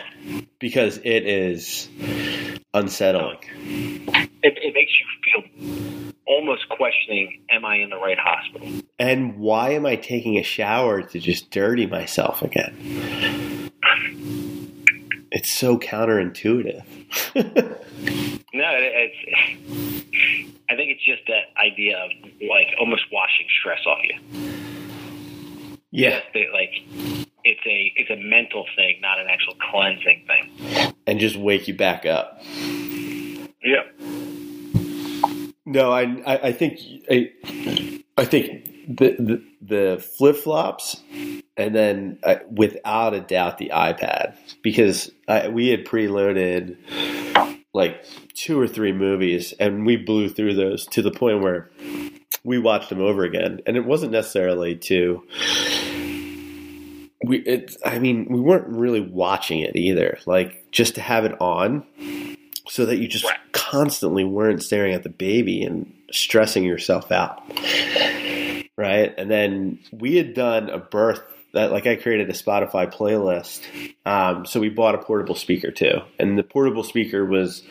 because 0.59 0.97
it 0.97 1.27
is 1.27 1.87
unsettling. 2.73 3.37
It, 4.43 4.57
it 4.57 4.73
makes 4.73 4.91
you 4.99 5.05
feel 5.23 6.03
almost 6.25 6.67
questioning, 6.69 7.43
am 7.51 7.63
I 7.63 7.75
in 7.77 7.91
the 7.91 7.97
right 7.97 8.17
hospital? 8.17 8.67
And 8.97 9.37
why 9.37 9.71
am 9.71 9.85
I 9.85 9.95
taking 9.95 10.37
a 10.37 10.43
shower 10.43 11.03
to 11.03 11.19
just 11.19 11.51
dirty 11.51 11.85
myself 11.85 12.41
again? 12.41 13.64
It's 15.35 15.51
so 15.51 15.77
counterintuitive. 15.77 16.83
No, 18.55 18.69
it, 18.71 19.11
it's. 19.27 20.55
I 20.69 20.75
think 20.77 20.91
it's 20.91 21.03
just 21.03 21.23
that 21.27 21.51
idea 21.61 21.97
of 21.97 22.09
like 22.49 22.67
almost 22.79 23.03
washing 23.11 23.47
stress 23.59 23.85
off 23.85 23.97
you. 24.01 24.17
yeah, 25.91 26.21
like 26.53 26.71
it's 27.43 27.59
a 27.65 27.93
it's 27.97 28.09
a 28.09 28.15
mental 28.15 28.65
thing, 28.77 29.01
not 29.01 29.19
an 29.19 29.27
actual 29.29 29.55
cleansing 29.69 30.25
thing. 30.25 30.93
and 31.05 31.19
just 31.19 31.35
wake 31.35 31.67
you 31.67 31.73
back 31.73 32.05
up. 32.05 32.41
Yep. 33.61 33.99
No, 35.65 35.91
I, 35.91 36.03
I, 36.25 36.37
I 36.43 36.51
think, 36.53 36.79
I, 37.11 37.31
I 38.17 38.23
think 38.23 38.65
the 38.87 39.17
the, 39.19 39.43
the 39.61 40.01
flip 40.17 40.37
flops, 40.37 41.01
and 41.57 41.75
then 41.75 42.19
uh, 42.23 42.35
without 42.51 43.13
a 43.13 43.21
doubt 43.21 43.57
the 43.57 43.71
iPad 43.73 44.35
because 44.61 45.11
I, 45.27 45.47
we 45.47 45.69
had 45.69 45.85
preloaded 45.85 46.77
like 47.73 48.05
two 48.33 48.59
or 48.59 48.67
three 48.67 48.93
movies, 48.93 49.53
and 49.59 49.85
we 49.85 49.97
blew 49.97 50.29
through 50.29 50.55
those 50.55 50.85
to 50.87 51.01
the 51.01 51.11
point 51.11 51.41
where 51.41 51.69
we 52.43 52.57
watched 52.57 52.89
them 52.89 53.01
over 53.01 53.23
again, 53.23 53.61
and 53.65 53.75
it 53.75 53.85
wasn't 53.85 54.11
necessarily 54.11 54.75
to. 54.75 55.23
We, 57.23 57.39
it, 57.39 57.75
I 57.83 57.97
mean, 57.97 58.27
we 58.29 58.39
weren't 58.39 58.67
really 58.67 59.01
watching 59.01 59.59
it 59.59 59.75
either. 59.75 60.19
Like 60.25 60.71
just 60.71 60.95
to 60.95 61.01
have 61.01 61.25
it 61.25 61.39
on, 61.41 61.85
so 62.67 62.85
that 62.85 62.97
you 62.97 63.07
just 63.07 63.25
constantly 63.51 64.23
weren't 64.23 64.63
staring 64.63 64.93
at 64.93 65.03
the 65.03 65.09
baby 65.09 65.63
and 65.63 65.91
stressing 66.11 66.63
yourself 66.63 67.11
out. 67.11 67.41
Right. 68.77 69.13
And 69.17 69.31
then 69.31 69.79
we 69.91 70.17
had 70.17 70.33
done 70.33 70.69
a 70.69 70.77
birth 70.77 71.21
that, 71.55 71.71
like, 71.71 71.87
I 71.87 71.95
created 71.95 72.29
a 72.29 72.33
Spotify 72.33 72.93
playlist. 72.93 73.61
Um, 74.05 74.45
so 74.45 74.59
we 74.59 74.69
bought 74.69 74.95
a 74.95 74.99
portable 74.99 75.35
speaker 75.35 75.71
too. 75.71 76.01
And 76.19 76.37
the 76.37 76.43
portable 76.43 76.83
speaker 76.83 77.25
was 77.25 77.63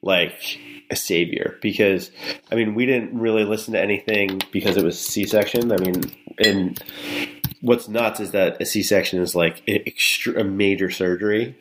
like 0.00 0.58
a 0.90 0.96
savior 0.96 1.58
because, 1.60 2.10
I 2.50 2.54
mean, 2.54 2.74
we 2.74 2.86
didn't 2.86 3.18
really 3.18 3.44
listen 3.44 3.74
to 3.74 3.80
anything 3.80 4.40
because 4.52 4.76
it 4.76 4.84
was 4.84 4.98
C 4.98 5.26
section. 5.26 5.72
I 5.72 5.76
mean, 5.78 6.02
and 6.38 6.80
what's 7.62 7.88
nuts 7.88 8.20
is 8.20 8.32
that 8.32 8.60
a 8.60 8.66
C-section 8.66 9.22
is 9.22 9.34
like 9.34 9.62
a, 9.68 10.44
major 10.44 10.90
surgery, 10.90 11.56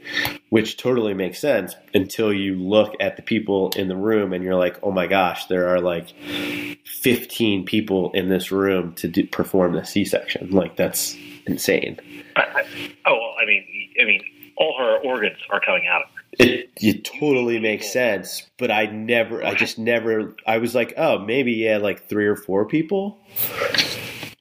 which 0.50 0.76
totally 0.78 1.14
makes 1.14 1.40
sense 1.40 1.76
until 1.94 2.34
you 2.34 2.56
look 2.56 2.96
at 3.00 3.16
the 3.16 3.22
people 3.22 3.72
in 3.76 3.88
the 3.88 3.96
room 3.96 4.34
and 4.34 4.44
you're 4.44 4.56
like, 4.56 4.80
oh 4.84 4.92
my 4.92 5.08
gosh, 5.08 5.46
there 5.46 5.70
are 5.70 5.80
like 5.80 6.10
15 6.86 7.66
people 7.66 8.12
in 8.14 8.30
this 8.30 8.52
room 8.52 8.94
to 8.96 9.08
do, 9.08 9.28
perform 9.28 9.74
the 9.74 9.86
C-section. 9.86 10.50
Like 10.50 10.76
that's 10.76 11.16
insane. 11.46 12.00
I, 12.36 12.42
I, 12.42 12.64
oh 13.06 13.14
well, 13.14 13.36
I 13.42 13.46
mean, 13.46 13.66
I 14.02 14.06
mean, 14.06 14.22
all 14.58 14.76
her 14.78 14.98
organs 15.00 15.38
are 15.50 15.60
coming 15.60 15.88
out 15.88 16.04
of 16.04 16.08
her. 16.10 16.16
It, 16.40 16.70
it 16.78 17.04
totally 17.04 17.60
makes 17.60 17.92
sense, 17.92 18.50
but 18.58 18.72
I 18.72 18.86
never, 18.86 19.44
I 19.44 19.54
just 19.54 19.78
never, 19.78 20.34
I 20.48 20.60
was 20.60 20.74
like, 20.74 20.94
oh, 20.96 21.20
maybe 21.20 21.52
yeah, 21.54 21.78
like 21.78 22.08
three 22.08 22.26
or 22.26 22.38
four 22.38 22.66
people. 22.66 23.20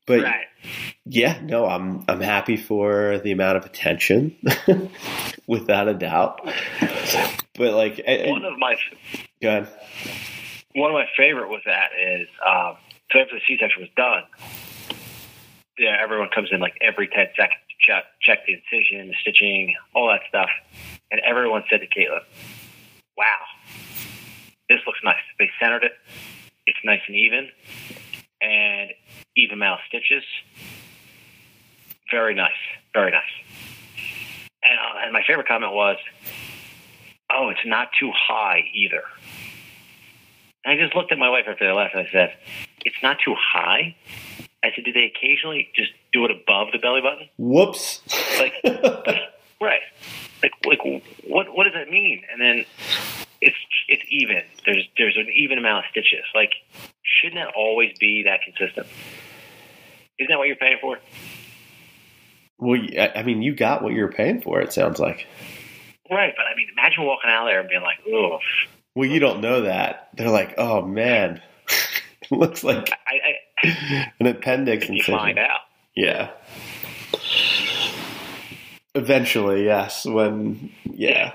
But 0.07 0.23
right. 0.23 0.47
Yeah, 1.07 1.41
no, 1.43 1.67
I'm 1.67 2.05
I'm 2.09 2.21
happy 2.21 2.57
for 2.57 3.19
the 3.25 3.33
amount 3.33 3.57
of 3.57 3.65
attention, 3.65 4.37
without 5.47 5.89
a 5.89 5.95
doubt. 5.95 6.41
But 7.57 7.75
like, 7.75 8.01
I- 8.07 8.27
One 8.31 8.45
of 8.45 8.57
my 8.59 8.77
go 9.43 9.49
ahead. 9.49 9.69
one 10.75 10.91
of 10.91 10.95
my 10.95 11.07
favorite 11.17 11.49
was 11.49 11.63
that 11.67 11.91
is 11.99 12.29
um, 12.47 12.77
so 13.11 13.19
after 13.19 13.35
the 13.35 13.41
C-section 13.49 13.81
was 13.83 13.91
done, 13.97 14.23
yeah, 15.81 15.97
everyone 15.99 16.29
comes 16.33 16.51
in 16.53 16.61
like 16.61 16.75
every 16.83 17.09
ten 17.09 17.27
seconds 17.35 17.61
to 17.71 17.77
check 17.81 18.05
check 18.21 18.47
the 18.47 18.53
incision, 18.53 19.09
the 19.09 19.15
stitching, 19.23 19.75
all 19.95 20.09
that 20.09 20.21
stuff, 20.29 20.51
and 21.11 21.21
everyone 21.23 21.65
said 21.71 21.81
to 21.81 21.87
Caitlin, 21.87 22.21
"Wow, 23.17 23.41
this 24.69 24.81
looks 24.87 25.01
nice." 25.03 25.25
They 25.39 25.51
centered 25.59 25.85
it; 25.85 25.93
it's 26.67 26.79
nice 26.85 27.01
and 27.09 27.17
even, 27.17 27.49
and 28.43 28.91
even 29.37 29.59
mouth 29.59 29.81
stitches. 29.89 30.23
Very 32.11 32.35
nice, 32.35 32.61
very 32.93 33.11
nice. 33.11 33.23
And, 34.63 34.79
uh, 34.79 34.99
and 35.05 35.13
my 35.15 35.23
favorite 35.27 35.49
comment 35.49 35.73
was, 35.73 35.97
"Oh, 37.33 37.49
it's 37.49 37.65
not 37.65 37.89
too 37.99 38.13
high 38.15 38.65
either." 38.75 39.03
And 40.63 40.79
I 40.79 40.83
just 40.83 40.95
looked 40.95 41.11
at 41.11 41.19
my 41.19 41.31
wife 41.31 41.47
after 41.49 41.65
they 41.65 41.73
left 41.73 41.95
and 41.95 42.07
I 42.07 42.11
said, 42.11 42.37
It's 42.85 43.03
not 43.03 43.17
too 43.25 43.35
high. 43.35 43.97
I 44.63 44.69
said, 44.75 44.85
Do 44.85 44.93
they 44.93 45.13
occasionally 45.15 45.69
just 45.75 45.93
do 46.13 46.25
it 46.25 46.31
above 46.31 46.69
the 46.73 46.79
belly 46.79 47.01
button? 47.01 47.29
Whoops. 47.39 48.01
Like, 48.39 48.55
right. 49.61 49.81
Like, 50.43 50.53
like 50.65 50.79
what 51.25 51.55
what 51.55 51.65
does 51.65 51.75
that 51.75 51.91
mean? 51.91 52.23
And 52.33 52.41
then 52.41 52.65
it's 53.41 53.57
it's 53.89 54.03
even. 54.11 54.43
There's 54.65 54.89
there's 54.97 55.17
an 55.17 55.29
even 55.35 55.59
amount 55.59 55.85
of 55.87 55.91
stitches. 55.91 56.25
Like, 56.35 56.53
shouldn't 57.03 57.41
that 57.41 57.55
always 57.57 57.97
be 57.99 58.25
that 58.25 58.41
consistent? 58.45 58.87
Isn't 60.19 60.29
that 60.31 60.39
what 60.39 60.47
you're 60.49 60.57
paying 60.57 60.79
for? 60.81 60.99
well, 62.59 62.79
I 63.15 63.23
mean, 63.23 63.41
you 63.43 63.55
got 63.55 63.83
what 63.83 63.95
you 63.95 64.03
were 64.03 64.13
paying 64.13 64.43
for. 64.43 64.61
It 64.61 64.73
sounds 64.73 64.99
like. 64.99 65.27
Right, 66.11 66.35
but 66.37 66.43
I 66.47 66.55
mean, 66.57 66.69
imagine 66.73 67.05
walking 67.05 67.31
out 67.31 67.47
there 67.47 67.61
and 67.61 67.69
being 67.69 67.83
like, 67.83 67.99
"Oh, 68.09 68.39
Well, 68.95 69.09
you 69.09 69.21
don't 69.21 69.41
know 69.41 69.63
that. 69.63 70.09
They're 70.15 70.29
like, 70.29 70.55
oh 70.59 70.83
man, 70.83 71.41
it 72.23 72.31
looks 72.33 72.65
like 72.65 72.91
I, 72.91 73.15
I, 73.15 73.33
an 73.63 74.27
appendix 74.27 74.89
incision. 74.89 75.17
find 75.17 75.39
out." 75.39 75.61
Yeah. 75.95 76.31
Eventually, 78.95 79.65
yes. 79.65 80.05
When 80.05 80.73
yeah, 80.85 81.33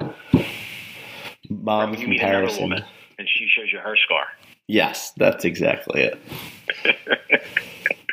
mom 1.50 1.92
When 1.92 2.00
you 2.02 2.08
meet 2.10 2.20
another 2.22 2.34
comparison. 2.48 2.64
woman 2.64 2.84
and 3.18 3.28
she 3.30 3.48
shows 3.48 3.72
you 3.72 3.80
her 3.80 3.96
scar. 3.96 4.26
Yes, 4.68 5.12
that's 5.16 5.46
exactly 5.46 6.02
it. 6.02 6.20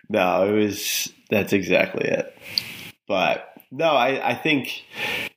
no, 0.09 0.46
it 0.46 0.53
was 0.53 1.12
that's 1.29 1.53
exactly 1.53 2.07
it. 2.09 2.37
But 3.09 3.53
no, 3.72 3.87
I 3.90 4.31
I 4.31 4.35
think 4.35 4.85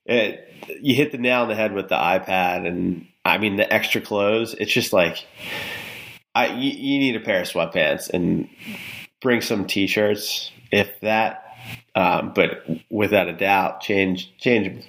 it, 0.06 0.54
you 0.82 0.94
hit 0.94 1.12
the 1.12 1.18
nail 1.18 1.42
on 1.42 1.48
the 1.48 1.56
head 1.56 1.74
with 1.74 1.90
the 1.90 1.96
iPad, 1.96 2.68
and 2.68 3.08
I 3.24 3.38
mean 3.40 3.56
the 3.56 3.72
extra 3.74 4.02
clothes. 4.02 4.54
It's 4.54 4.72
just 4.72 4.94
like 4.94 5.26
I 6.36 6.48
you, 6.48 6.72
you 6.72 7.00
need 7.00 7.16
a 7.16 7.22
pair 7.22 7.42
of 7.42 7.48
sweatpants 7.48 8.10
and 8.10 8.50
bring 9.22 9.42
some 9.42 9.66
t-shirts 9.66 10.52
if 10.72 11.00
that. 11.02 11.42
Um, 11.96 12.34
but 12.36 12.66
without 12.90 13.28
a 13.30 13.34
doubt, 13.34 13.82
change 13.82 14.38
change 14.38 14.86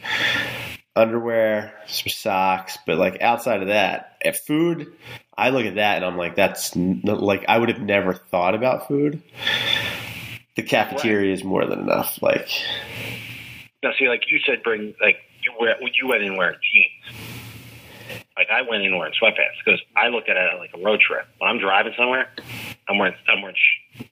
underwear, 0.96 1.72
some 1.86 2.08
socks. 2.10 2.76
But 2.86 2.98
like 2.98 3.22
outside 3.22 3.62
of 3.62 3.68
that, 3.68 4.16
at 4.24 4.44
food, 4.44 4.92
I 5.36 5.50
look 5.50 5.66
at 5.66 5.76
that 5.76 5.96
and 5.96 6.04
I'm 6.04 6.16
like, 6.16 6.34
that's 6.34 6.76
n- 6.76 7.02
like 7.04 7.44
I 7.48 7.58
would 7.58 7.68
have 7.68 7.80
never 7.80 8.12
thought 8.14 8.54
about 8.54 8.88
food. 8.88 9.22
The 10.56 10.62
cafeteria 10.62 11.32
is 11.32 11.44
more 11.44 11.66
than 11.66 11.80
enough. 11.80 12.20
Like, 12.22 12.48
No, 13.82 13.90
see, 13.98 14.08
like 14.08 14.22
you 14.28 14.40
said, 14.44 14.62
bring 14.62 14.94
like 15.00 15.16
you 15.42 15.52
wear 15.60 15.76
you 15.80 16.08
went 16.08 16.22
in 16.22 16.36
wearing 16.36 16.58
jeans. 16.72 16.95
Like 18.36 18.48
I 18.50 18.62
went 18.68 18.82
in 18.82 18.96
wearing 18.96 19.14
sweatpants 19.14 19.56
because 19.64 19.80
I 19.96 20.08
look 20.08 20.28
at 20.28 20.36
it 20.36 20.58
like 20.58 20.70
a 20.74 20.84
road 20.84 21.00
trip. 21.00 21.26
When 21.38 21.50
I'm 21.50 21.58
driving 21.58 21.94
somewhere, 21.96 22.28
I'm 22.88 22.98
wearing 22.98 23.14
I'm 23.28 23.40
wearing 23.40 23.56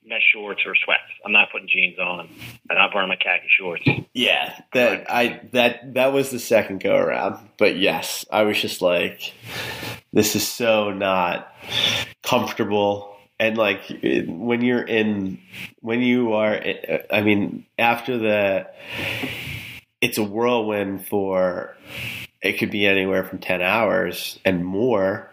mesh 0.07 0.23
shorts 0.33 0.61
or 0.65 0.75
sweats. 0.83 1.01
I'm 1.23 1.31
not 1.31 1.51
putting 1.51 1.67
jeans 1.67 1.99
on. 1.99 2.27
I'm 2.69 2.75
not 2.75 2.93
wearing 2.93 3.09
my 3.09 3.17
khaki 3.17 3.47
shorts. 3.47 3.83
yeah, 4.13 4.59
that 4.73 5.09
I 5.11 5.41
that 5.53 5.93
that 5.93 6.11
was 6.11 6.31
the 6.31 6.39
second 6.39 6.81
go 6.81 6.95
around. 6.95 7.49
But 7.57 7.77
yes, 7.77 8.25
I 8.31 8.43
was 8.43 8.59
just 8.59 8.81
like, 8.81 9.33
this 10.11 10.35
is 10.35 10.47
so 10.47 10.91
not 10.91 11.53
comfortable. 12.23 13.15
And 13.39 13.57
like 13.57 13.81
when 14.27 14.61
you're 14.61 14.81
in, 14.81 15.39
when 15.81 16.01
you 16.01 16.33
are, 16.33 16.57
I 17.11 17.21
mean, 17.21 17.65
after 17.77 18.17
the, 18.17 18.67
it's 19.99 20.17
a 20.17 20.23
whirlwind 20.23 21.05
for, 21.05 21.75
it 22.45 22.59
could 22.59 22.69
be 22.71 22.85
anywhere 22.85 23.23
from 23.23 23.39
10 23.39 23.61
hours 23.61 24.39
and 24.45 24.63
more 24.63 25.31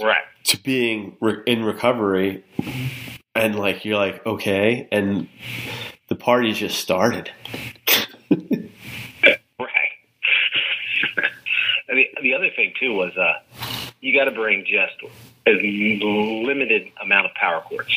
Right. 0.00 0.22
to 0.44 0.56
being 0.62 1.16
re- 1.20 1.42
in 1.46 1.62
recovery. 1.64 2.42
And 3.34 3.54
like, 3.58 3.84
you're 3.84 3.98
like, 3.98 4.24
okay. 4.26 4.88
And 4.90 5.28
the 6.08 6.14
party's 6.16 6.58
just 6.58 6.78
started. 6.80 7.30
Right. 9.58 9.92
and 11.88 11.96
the 11.98 12.06
the 12.22 12.34
other 12.34 12.50
thing 12.54 12.72
too 12.78 12.92
was 12.92 13.16
uh, 13.16 13.34
you 14.00 14.12
got 14.18 14.24
to 14.24 14.32
bring 14.32 14.64
just 14.66 14.94
a 15.46 15.50
limited 15.50 16.88
amount 17.02 17.26
of 17.26 17.34
power 17.34 17.60
cords. 17.62 17.94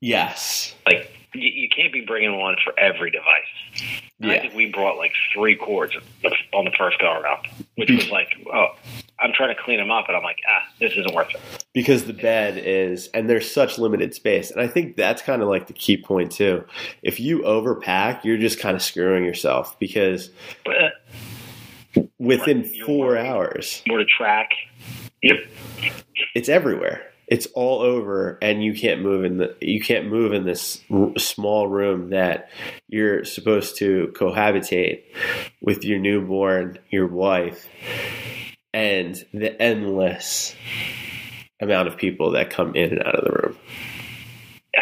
Yes. 0.00 0.74
Like 0.84 1.10
you, 1.34 1.48
you 1.48 1.68
can't 1.74 1.92
be 1.92 2.02
bringing 2.02 2.36
one 2.38 2.56
for 2.64 2.78
every 2.78 3.10
device. 3.10 3.55
And 4.20 4.32
I 4.32 4.38
think 4.38 4.54
we 4.54 4.70
brought 4.72 4.96
like 4.96 5.12
three 5.34 5.56
cords 5.56 5.94
on 6.54 6.64
the 6.64 6.70
first 6.78 6.98
go 7.00 7.12
around, 7.12 7.46
which 7.74 7.90
was 7.90 8.08
like, 8.10 8.28
oh, 8.52 8.68
I'm 9.20 9.32
trying 9.34 9.54
to 9.54 9.62
clean 9.62 9.78
them 9.78 9.90
up, 9.90 10.06
and 10.08 10.16
I'm 10.16 10.22
like, 10.22 10.38
ah, 10.48 10.66
this 10.80 10.92
isn't 10.92 11.14
worth 11.14 11.34
it. 11.34 11.40
because 11.74 12.04
the 12.04 12.12
bed 12.14 12.56
is 12.56 13.08
and 13.12 13.28
there's 13.28 13.50
such 13.50 13.78
limited 13.78 14.14
space 14.14 14.50
and 14.50 14.60
i 14.60 14.66
think 14.66 14.96
that's 14.96 15.20
kind 15.20 15.42
of 15.42 15.48
like 15.48 15.66
the 15.66 15.72
key 15.74 15.96
point 15.98 16.32
too 16.32 16.64
if 17.02 17.20
you 17.20 17.40
overpack 17.40 18.24
you're 18.24 18.38
just 18.38 18.58
kind 18.58 18.74
of 18.74 18.82
screwing 18.82 19.24
yourself 19.24 19.78
because 19.78 20.30
But 20.64 20.76
uh, 20.82 22.02
within 22.18 22.64
four 22.86 23.18
hours 23.18 23.82
more 23.86 23.98
to 23.98 24.04
track. 24.06 24.50
Yep. 25.22 25.36
it's 26.34 26.48
everywhere 26.48 27.02
it's 27.28 27.46
all 27.54 27.80
over 27.80 28.38
and 28.42 28.62
you 28.62 28.74
can't 28.74 29.02
move 29.02 29.24
in 29.24 29.38
the 29.38 29.56
you 29.60 29.80
can't 29.80 30.06
move 30.08 30.32
in 30.32 30.44
this 30.44 30.80
r- 30.90 31.12
small 31.18 31.68
room 31.68 32.10
that 32.10 32.50
you're 32.88 33.24
supposed 33.24 33.76
to 33.78 34.12
cohabitate 34.16 35.02
with 35.60 35.84
your 35.84 35.98
newborn 35.98 36.78
your 36.90 37.06
wife 37.06 37.66
and 38.74 39.24
the 39.32 39.60
endless 39.60 40.54
amount 41.60 41.88
of 41.88 41.96
people 41.96 42.32
that 42.32 42.50
come 42.50 42.74
in 42.76 42.90
and 42.92 43.02
out 43.02 43.14
of 43.16 43.24
the 43.24 43.32
room 43.32 43.58
yeah 44.74 44.80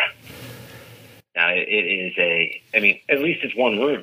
Now 1.36 1.48
it, 1.50 1.66
it 1.68 1.86
is 1.86 2.14
a. 2.18 2.62
I 2.76 2.80
mean, 2.80 3.00
at 3.08 3.20
least 3.20 3.40
it's 3.44 3.56
one 3.56 3.78
room. 3.78 4.02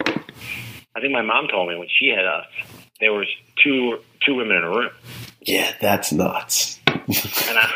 I 0.96 1.00
think 1.02 1.14
my 1.14 1.22
mom 1.22 1.48
told 1.48 1.70
me 1.70 1.78
when 1.78 1.88
she 2.00 2.10
had 2.10 2.26
us, 2.26 2.46
there 3.00 3.14
was 3.14 3.28
two 3.64 4.00
two 4.26 4.36
women 4.36 4.58
in 4.58 4.64
a 4.64 4.70
room, 4.70 4.90
yeah 5.42 5.74
that's 5.82 6.12
nuts 6.12 6.80
and 6.88 7.06
I, 7.58 7.72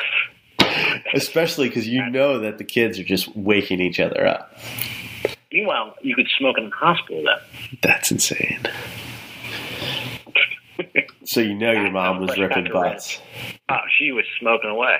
especially 1.13 1.67
because 1.69 1.87
you 1.87 2.09
know 2.09 2.39
that 2.39 2.57
the 2.57 2.63
kids 2.63 2.99
are 2.99 3.03
just 3.03 3.35
waking 3.35 3.81
each 3.81 3.99
other 3.99 4.25
up. 4.25 4.57
meanwhile, 5.51 5.95
you 6.01 6.15
could 6.15 6.27
smoke 6.37 6.57
in 6.57 6.65
the 6.69 6.75
hospital. 6.75 7.23
Then 7.23 7.79
That's 7.81 8.11
insane. 8.11 8.59
So 11.25 11.39
you 11.39 11.55
know 11.55 11.71
your 11.71 11.91
mom 11.91 12.19
was 12.19 12.37
ripping 12.37 12.71
butts. 12.71 13.19
oh, 13.69 13.77
she 13.97 14.11
was 14.11 14.25
smoking 14.39 14.69
away. 14.69 14.97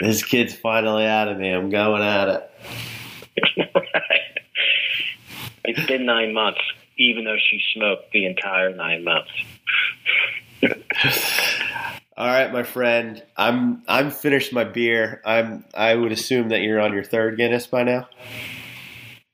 This 0.00 0.22
kid's 0.22 0.54
finally 0.54 1.06
out 1.06 1.28
of 1.28 1.38
me. 1.38 1.50
I'm 1.50 1.70
going 1.70 2.02
at 2.02 2.28
it. 2.28 2.50
It's 5.66 5.86
been 5.86 6.04
nine 6.04 6.34
months, 6.34 6.60
even 6.98 7.24
though 7.24 7.38
she 7.38 7.58
smoked 7.74 8.12
the 8.12 8.26
entire 8.26 8.74
nine 8.74 9.02
months. 9.02 9.30
All 12.16 12.26
right, 12.26 12.52
my 12.52 12.62
friend. 12.62 13.22
I'm 13.36 13.82
I'm 13.88 14.10
finished 14.10 14.52
my 14.52 14.64
beer. 14.64 15.20
I'm 15.24 15.64
I 15.74 15.94
would 15.94 16.12
assume 16.12 16.50
that 16.50 16.60
you're 16.60 16.80
on 16.80 16.92
your 16.92 17.02
third 17.02 17.36
Guinness 17.36 17.66
by 17.66 17.82
now. 17.82 18.08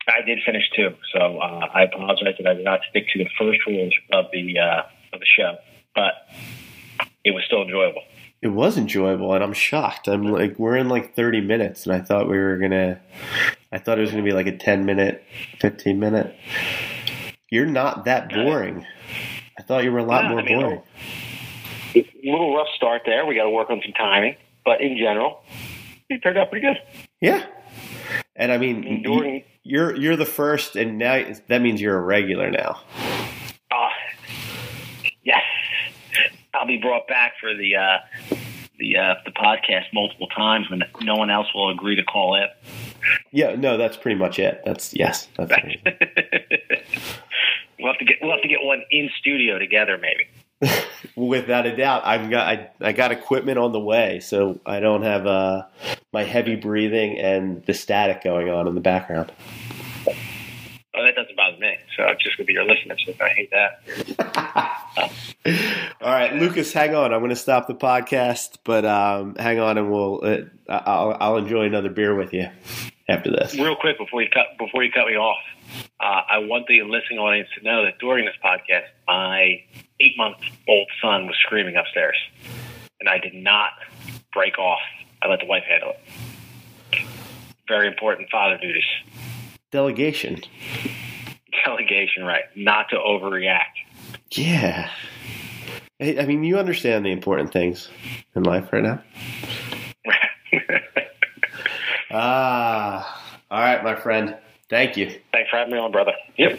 I 0.09 0.23
did 0.25 0.39
finish 0.45 0.65
two, 0.75 0.95
so 1.13 1.39
uh, 1.39 1.67
I 1.75 1.83
apologize 1.83 2.35
that 2.39 2.47
I 2.47 2.55
did 2.55 2.65
not 2.65 2.81
stick 2.89 3.05
to 3.13 3.19
the 3.19 3.29
first 3.39 3.61
rules 3.67 3.93
of 4.13 4.27
the 4.33 4.59
uh, 4.59 4.83
of 5.13 5.21
the 5.21 5.27
show, 5.27 5.57
but 5.95 6.15
it 7.23 7.33
was 7.33 7.45
still 7.47 7.63
enjoyable. 7.63 8.03
It 8.41 8.49
was 8.49 8.79
enjoyable, 8.79 9.35
and 9.35 9.45
I'm 9.45 9.53
shocked. 9.53 10.09
I'm 10.09 10.25
like 10.33 10.59
we're 10.59 10.77
in 10.77 10.89
like 10.89 11.15
30 11.15 11.43
minutes, 11.43 11.85
and 11.85 11.95
I 11.95 12.01
thought 12.01 12.31
we 12.31 12.39
were 12.39 12.57
gonna. 12.57 12.99
I 13.71 13.79
thought 13.79 13.99
it 13.99 14.01
was 14.01 14.11
gonna 14.11 14.23
be 14.23 14.33
like 14.33 14.47
a 14.47 14.57
10 14.57 14.87
minute, 14.87 15.23
15 15.61 16.01
minute. 16.01 16.35
You're 17.51 17.67
not 17.67 18.07
that 18.07 18.31
boring. 18.31 18.87
I 19.59 19.63
thought 19.63 19.85
you 19.85 19.93
were 19.93 19.99
a 19.99 20.05
lot 20.05 20.25
Yeah, 20.25 20.31
more 20.31 20.41
I 20.41 20.45
mean, 20.45 20.61
boring. 20.61 20.83
A 21.95 22.07
little 22.23 22.55
rough 22.55 22.69
start 22.77 23.03
there. 23.05 23.27
We 23.27 23.35
got 23.35 23.45
to 23.45 23.51
work 23.51 23.71
on 23.71 23.81
some 23.83 23.93
timing, 23.93 24.37
but 24.65 24.81
in 24.81 24.97
general, 24.97 25.43
it 26.09 26.23
turned 26.23 26.39
out 26.39 26.51
pretty 26.51 26.67
good. 26.67 26.77
Yeah, 27.21 27.45
and 28.37 28.53
I 28.53 28.59
mean, 28.59 29.03
During 29.03 29.45
you're 29.63 29.95
you're 29.97 30.17
the 30.17 30.27
first, 30.27 30.77
and 30.77 30.99
now 30.99 31.25
that 31.49 31.61
means 31.61 31.81
you're 31.81 31.97
a 31.97 32.01
regular 32.01 32.51
now. 32.51 32.81
Uh, 33.71 33.89
yes, 35.25 35.43
I'll 36.55 36.67
be 36.67 36.79
brought 36.79 37.07
back 37.09 37.35
for 37.41 37.55
the 37.55 37.77
uh, 37.77 37.99
the 38.79 38.97
uh, 38.97 39.15
the 39.25 39.33
podcast 39.33 39.85
multiple 39.93 40.29
times 40.29 40.71
when 40.71 40.83
no 41.03 41.17
one 41.17 41.31
else 41.31 41.47
will 41.55 41.71
agree 41.71 41.97
to 41.97 42.05
call 42.05 42.35
in. 42.35 42.47
Yeah, 43.31 43.55
no, 43.55 43.77
that's 43.77 43.97
pretty 43.97 44.19
much 44.19 44.39
it. 44.39 44.63
That's 44.65 44.95
yes, 44.95 45.29
that's 45.37 45.53
we'll 47.79 47.93
have 47.93 47.99
to 47.99 48.05
get 48.05 48.17
we'll 48.23 48.33
have 48.33 48.43
to 48.43 48.49
get 48.49 48.63
one 48.63 48.83
in 48.91 49.11
studio 49.19 49.59
together, 49.59 49.99
maybe. 49.99 50.27
without 51.17 51.67
a 51.67 51.77
doubt. 51.77 52.03
I've 52.05 52.31
got 52.31 52.47
I, 52.47 52.71
I 52.81 52.93
got 52.93 53.13
equipment 53.13 53.59
on 53.59 53.73
the 53.73 53.81
way, 53.81 54.21
so 54.21 54.61
I 54.67 54.81
don't 54.81 55.03
have 55.03 55.27
uh, 55.27 55.67
my 56.13 56.25
heavy 56.25 56.57
breathing 56.57 57.19
and 57.19 57.65
the 57.67 57.75
static 57.75 58.23
going 58.23 58.49
on 58.51 58.67
in 58.69 58.75
the 58.75 58.81
background. 58.81 59.33
Oh, 60.93 61.05
that 61.05 61.15
doesn't 61.15 61.37
bother 61.37 61.57
me. 61.59 61.77
so 61.97 62.05
it's 62.09 62.23
just 62.23 62.37
gonna 62.37 62.47
be 62.47 62.53
your 62.53 62.65
listeners. 62.65 63.03
So 63.07 63.15
I 63.21 63.29
hate 63.29 63.51
that. 63.51 65.13
All 66.03 66.13
right, 66.13 66.35
Lucas, 66.35 66.73
hang 66.73 66.95
on. 66.95 67.15
I'm 67.15 67.21
going 67.21 67.31
to 67.31 67.37
stop 67.37 67.67
the 67.67 67.75
podcast, 67.75 68.59
but 68.65 68.85
um, 68.85 69.35
hang 69.37 69.61
on, 69.61 69.79
and 69.79 69.91
we'll. 69.91 70.21
Uh, 70.23 70.39
I'll, 70.69 71.17
I'll 71.19 71.37
enjoy 71.37 71.65
another 71.65 71.91
beer 71.91 72.15
with 72.15 72.35
you 72.35 72.49
after 73.09 73.31
this. 73.31 73.55
Real 73.55 73.77
quick 73.77 73.99
before 73.99 74.23
you 74.23 74.29
cut 74.33 74.47
before 74.59 74.83
you 74.83 74.91
cut 74.93 75.07
me 75.07 75.17
off, 75.17 75.39
uh, 76.01 76.23
I 76.29 76.39
want 76.39 76.67
the 76.67 76.83
listening 76.83 77.19
audience 77.19 77.49
to 77.59 77.65
know 77.65 77.85
that 77.85 77.99
during 77.99 78.25
this 78.25 78.35
podcast, 78.45 78.87
my 79.07 79.63
eight 80.01 80.17
month 80.17 80.37
old 80.69 80.89
son 81.03 81.27
was 81.27 81.37
screaming 81.45 81.77
upstairs, 81.77 82.17
and 82.99 83.09
I 83.09 83.19
did 83.19 83.35
not 83.35 83.71
break 84.33 84.59
off. 84.59 84.81
I 85.23 85.29
let 85.29 85.41
the 85.41 85.47
wife 85.47 85.65
handle 85.69 85.91
it. 85.91 87.05
Very 87.69 87.87
important 87.87 88.31
father 88.31 88.59
duties. 88.59 88.85
Delegation. 89.71 90.41
Delegation, 91.65 92.25
right? 92.25 92.45
Not 92.57 92.89
to 92.91 92.97
overreact. 92.97 93.65
Yeah. 94.33 94.91
I 96.01 96.25
mean, 96.25 96.43
you 96.45 96.59
understand 96.59 97.05
the 97.05 97.13
important 97.13 97.53
things 97.53 97.89
in 98.35 98.43
life 98.43 98.73
right 98.73 98.83
now. 98.83 99.03
ah, 102.11 103.35
all 103.51 103.61
right, 103.61 103.85
my 103.85 103.95
friend. 103.95 104.37
Thank 104.71 104.97
you. 104.97 105.11
Thanks 105.33 105.51
for 105.51 105.59
having 105.59 105.75
me 105.75 105.79
on, 105.79 105.93
brother. 105.93 106.13
Yep. 106.39 106.59